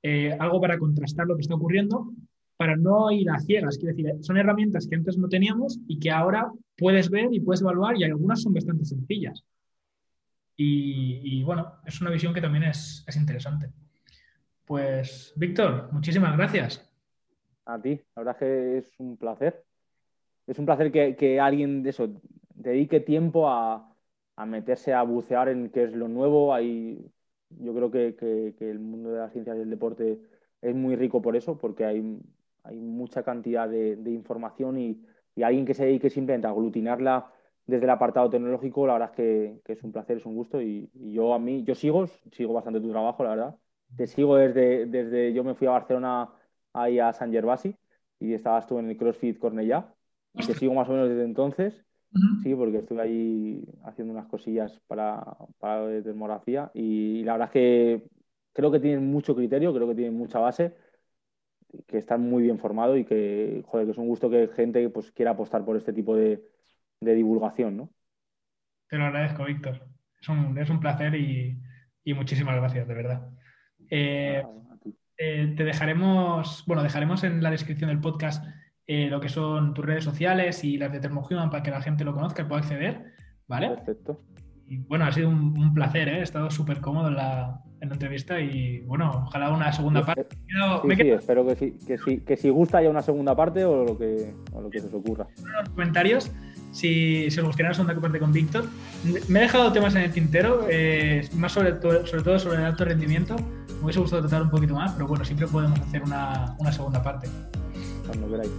eh, 0.02 0.34
algo 0.38 0.60
para 0.60 0.78
contrastar 0.78 1.26
lo 1.26 1.36
que 1.36 1.42
está 1.42 1.54
ocurriendo, 1.54 2.12
para 2.58 2.76
no 2.76 3.10
ir 3.12 3.30
a 3.30 3.38
ciegas. 3.38 3.78
Quiero 3.78 3.94
decir, 3.94 4.12
son 4.20 4.36
herramientas 4.36 4.88
que 4.88 4.96
antes 4.96 5.16
no 5.16 5.28
teníamos 5.28 5.78
y 5.86 6.00
que 6.00 6.10
ahora 6.10 6.50
puedes 6.76 7.08
ver 7.08 7.28
y 7.32 7.38
puedes 7.38 7.60
evaluar 7.60 7.96
y 7.96 8.02
algunas 8.02 8.42
son 8.42 8.52
bastante 8.52 8.84
sencillas. 8.84 9.44
Y, 10.56 11.40
bueno, 11.44 11.74
es 11.86 12.00
una 12.00 12.10
visión 12.10 12.34
que 12.34 12.40
también 12.40 12.64
es, 12.64 13.04
es 13.06 13.16
interesante. 13.16 13.70
Pues, 14.64 15.32
Víctor, 15.36 15.88
muchísimas 15.92 16.36
gracias. 16.36 16.84
A 17.64 17.80
ti, 17.80 18.00
la 18.16 18.22
verdad 18.24 18.34
es 18.34 18.38
que 18.40 18.78
es 18.78 18.98
un 18.98 19.16
placer. 19.16 19.64
Es 20.48 20.58
un 20.58 20.66
placer 20.66 20.90
que, 20.90 21.38
alguien 21.38 21.84
de 21.84 21.90
eso 21.90 22.20
dedique 22.56 22.98
tiempo 22.98 23.48
a, 23.48 23.94
a, 24.34 24.46
meterse 24.46 24.92
a 24.92 25.04
bucear 25.04 25.48
en 25.48 25.70
qué 25.70 25.84
es 25.84 25.92
lo 25.92 26.08
nuevo. 26.08 26.52
Hay, 26.52 27.08
yo 27.50 27.72
creo 27.72 27.92
que, 27.92 28.56
el 28.58 28.80
mundo 28.80 29.12
de 29.12 29.20
las 29.20 29.32
ciencias 29.32 29.56
del 29.56 29.70
deporte 29.70 30.18
es 30.60 30.74
muy 30.74 30.96
rico 30.96 31.22
por 31.22 31.36
eso, 31.36 31.56
porque 31.56 31.84
hay, 31.84 32.18
hay 32.68 32.80
mucha 32.80 33.22
cantidad 33.22 33.68
de, 33.68 34.10
información 34.10 34.78
y, 34.78 35.04
alguien 35.42 35.64
que 35.64 35.74
se 35.74 35.84
dedique 35.84 36.10
simplemente 36.10 36.48
a 36.48 36.50
aglutinarla 36.50 37.30
desde 37.64 37.84
el 37.84 37.90
apartado 37.90 38.28
tecnológico, 38.28 38.88
la 38.88 38.94
verdad 38.94 39.10
es 39.10 39.16
que, 39.16 39.72
es 39.72 39.84
un 39.84 39.92
placer, 39.92 40.16
es 40.16 40.26
un 40.26 40.34
gusto 40.34 40.60
y, 40.60 40.90
yo 40.94 41.32
a 41.32 41.38
mí, 41.38 41.62
yo 41.64 41.74
sigo, 41.74 42.06
sigo 42.32 42.54
bastante 42.54 42.80
tu 42.80 42.90
trabajo, 42.90 43.22
la 43.22 43.30
verdad. 43.30 43.56
Te 43.96 44.06
sigo 44.06 44.36
desde, 44.36 44.86
desde 44.86 45.32
yo 45.32 45.44
me 45.44 45.54
fui 45.54 45.66
a 45.66 45.70
Barcelona 45.70 46.30
ahí 46.72 46.98
a 46.98 47.12
San 47.12 47.32
Gervasi 47.32 47.74
y 48.18 48.34
estabas 48.34 48.66
tú 48.66 48.78
en 48.78 48.90
el 48.90 48.96
CrossFit 48.96 49.38
Cornellá. 49.38 49.94
Y 50.34 50.46
te 50.46 50.54
sigo 50.54 50.74
más 50.74 50.88
o 50.88 50.92
menos 50.92 51.08
desde 51.08 51.24
entonces 51.24 51.84
Sí, 52.42 52.54
porque 52.54 52.78
estuve 52.78 53.02
ahí 53.02 53.64
haciendo 53.84 54.14
unas 54.14 54.26
cosillas 54.28 54.80
para, 54.86 55.22
para 55.58 55.86
demografía 55.86 56.70
y, 56.72 57.22
la 57.24 57.32
verdad 57.32 57.48
es 57.48 57.52
que 57.52 58.02
creo 58.52 58.70
que 58.70 58.80
tienen 58.80 59.06
mucho 59.06 59.34
criterio, 59.34 59.74
creo 59.74 59.88
que 59.88 59.94
tienen 59.94 60.16
mucha 60.16 60.38
base, 60.38 60.74
que 61.86 61.98
están 61.98 62.22
muy 62.22 62.42
bien 62.42 62.58
formados 62.58 62.98
y 62.98 63.04
que, 63.04 63.62
joder, 63.66 63.86
que 63.86 63.92
es 63.92 63.98
un 63.98 64.08
gusto 64.08 64.30
que 64.30 64.48
gente 64.48 64.88
pues, 64.90 65.12
quiera 65.12 65.32
apostar 65.32 65.64
por 65.64 65.76
este 65.76 65.92
tipo 65.92 66.16
de, 66.16 66.42
divulgación, 67.00 67.76
¿no? 67.76 67.90
Te 68.88 68.96
lo 68.96 69.04
agradezco, 69.04 69.44
Víctor. 69.44 69.86
Es 70.20 70.28
un, 70.28 70.58
es 70.58 70.70
un 70.70 70.80
placer 70.80 71.14
y, 71.14 71.60
muchísimas 72.14 72.56
gracias, 72.56 72.88
de 72.88 72.94
verdad. 72.94 73.30
Eh, 73.90 74.42
eh, 75.18 75.54
te 75.56 75.64
dejaremos, 75.64 76.64
bueno, 76.66 76.82
dejaremos 76.82 77.22
en 77.24 77.42
la 77.42 77.50
descripción 77.50 77.90
del 77.90 78.00
podcast 78.00 78.44
eh, 78.86 79.08
lo 79.10 79.20
que 79.20 79.28
son 79.28 79.74
tus 79.74 79.84
redes 79.84 80.04
sociales 80.04 80.64
y 80.64 80.78
las 80.78 80.90
de 80.90 81.00
Thermohuman 81.00 81.50
para 81.50 81.62
que 81.62 81.70
la 81.70 81.82
gente 81.82 82.04
lo 82.04 82.14
conozca 82.14 82.42
y 82.42 82.44
pueda 82.46 82.62
acceder, 82.62 83.12
¿vale? 83.46 83.68
Perfecto. 83.68 84.24
Y 84.66 84.78
bueno, 84.78 85.04
ha 85.04 85.12
sido 85.12 85.28
un, 85.28 85.74
placer, 85.74 86.08
¿eh? 86.08 86.18
he 86.20 86.22
estado 86.22 86.50
súper 86.50 86.80
cómodo 86.80 87.08
en 87.08 87.16
la, 87.16 87.62
entrevista 87.80 88.40
y 88.40 88.80
bueno, 88.80 89.24
ojalá 89.26 89.50
una 89.50 89.72
segunda 89.72 90.04
parte. 90.04 90.26
sí, 90.36 90.96
sí, 90.96 91.10
espero 91.10 91.46
que 91.46 91.56
sí, 91.56 91.74
que 91.86 91.98
sí, 91.98 92.18
que 92.20 92.36
si 92.36 92.48
gusta 92.50 92.78
haya 92.78 92.90
una 92.90 93.02
segunda 93.02 93.34
parte 93.36 93.64
o 93.64 93.84
lo 93.84 93.98
que, 93.98 94.34
o 94.52 94.60
lo 94.60 94.70
que 94.70 94.80
se 94.80 94.86
os 94.86 94.94
ocurra. 94.94 95.26
En 95.38 95.52
los 95.52 95.68
comentarios 95.70 96.30
si, 96.72 97.30
si 97.30 97.40
os 97.40 97.46
gustaría 97.46 97.68
una 97.68 97.74
segunda 97.74 98.00
parte 98.00 98.18
con 98.18 98.32
Víctor. 98.32 98.66
Me 99.28 99.38
he 99.38 99.42
dejado 99.42 99.72
temas 99.72 99.94
en 99.94 100.02
el 100.02 100.12
tintero, 100.12 100.66
eh, 100.68 101.28
más 101.34 101.52
sobre, 101.52 101.72
todo, 101.72 102.06
sobre 102.06 102.22
todo 102.22 102.38
sobre 102.38 102.58
el 102.58 102.64
alto 102.64 102.84
rendimiento. 102.84 103.36
Me 103.36 103.84
hubiese 103.84 104.00
gustado 104.00 104.22
tratar 104.22 104.42
un 104.42 104.50
poquito 104.50 104.74
más, 104.74 104.92
pero 104.92 105.06
bueno, 105.06 105.24
siempre 105.24 105.46
podemos 105.46 105.78
hacer 105.80 106.02
una, 106.02 106.56
una 106.58 106.72
segunda 106.72 107.02
parte. 107.02 107.28
Cuando 108.06 108.28
queráis. 108.28 108.50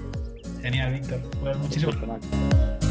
Genial, 0.61 0.93
Víctor. 0.93 1.19
Pues 1.41 1.57
muchísimas 1.57 2.01
gracias. 2.01 2.88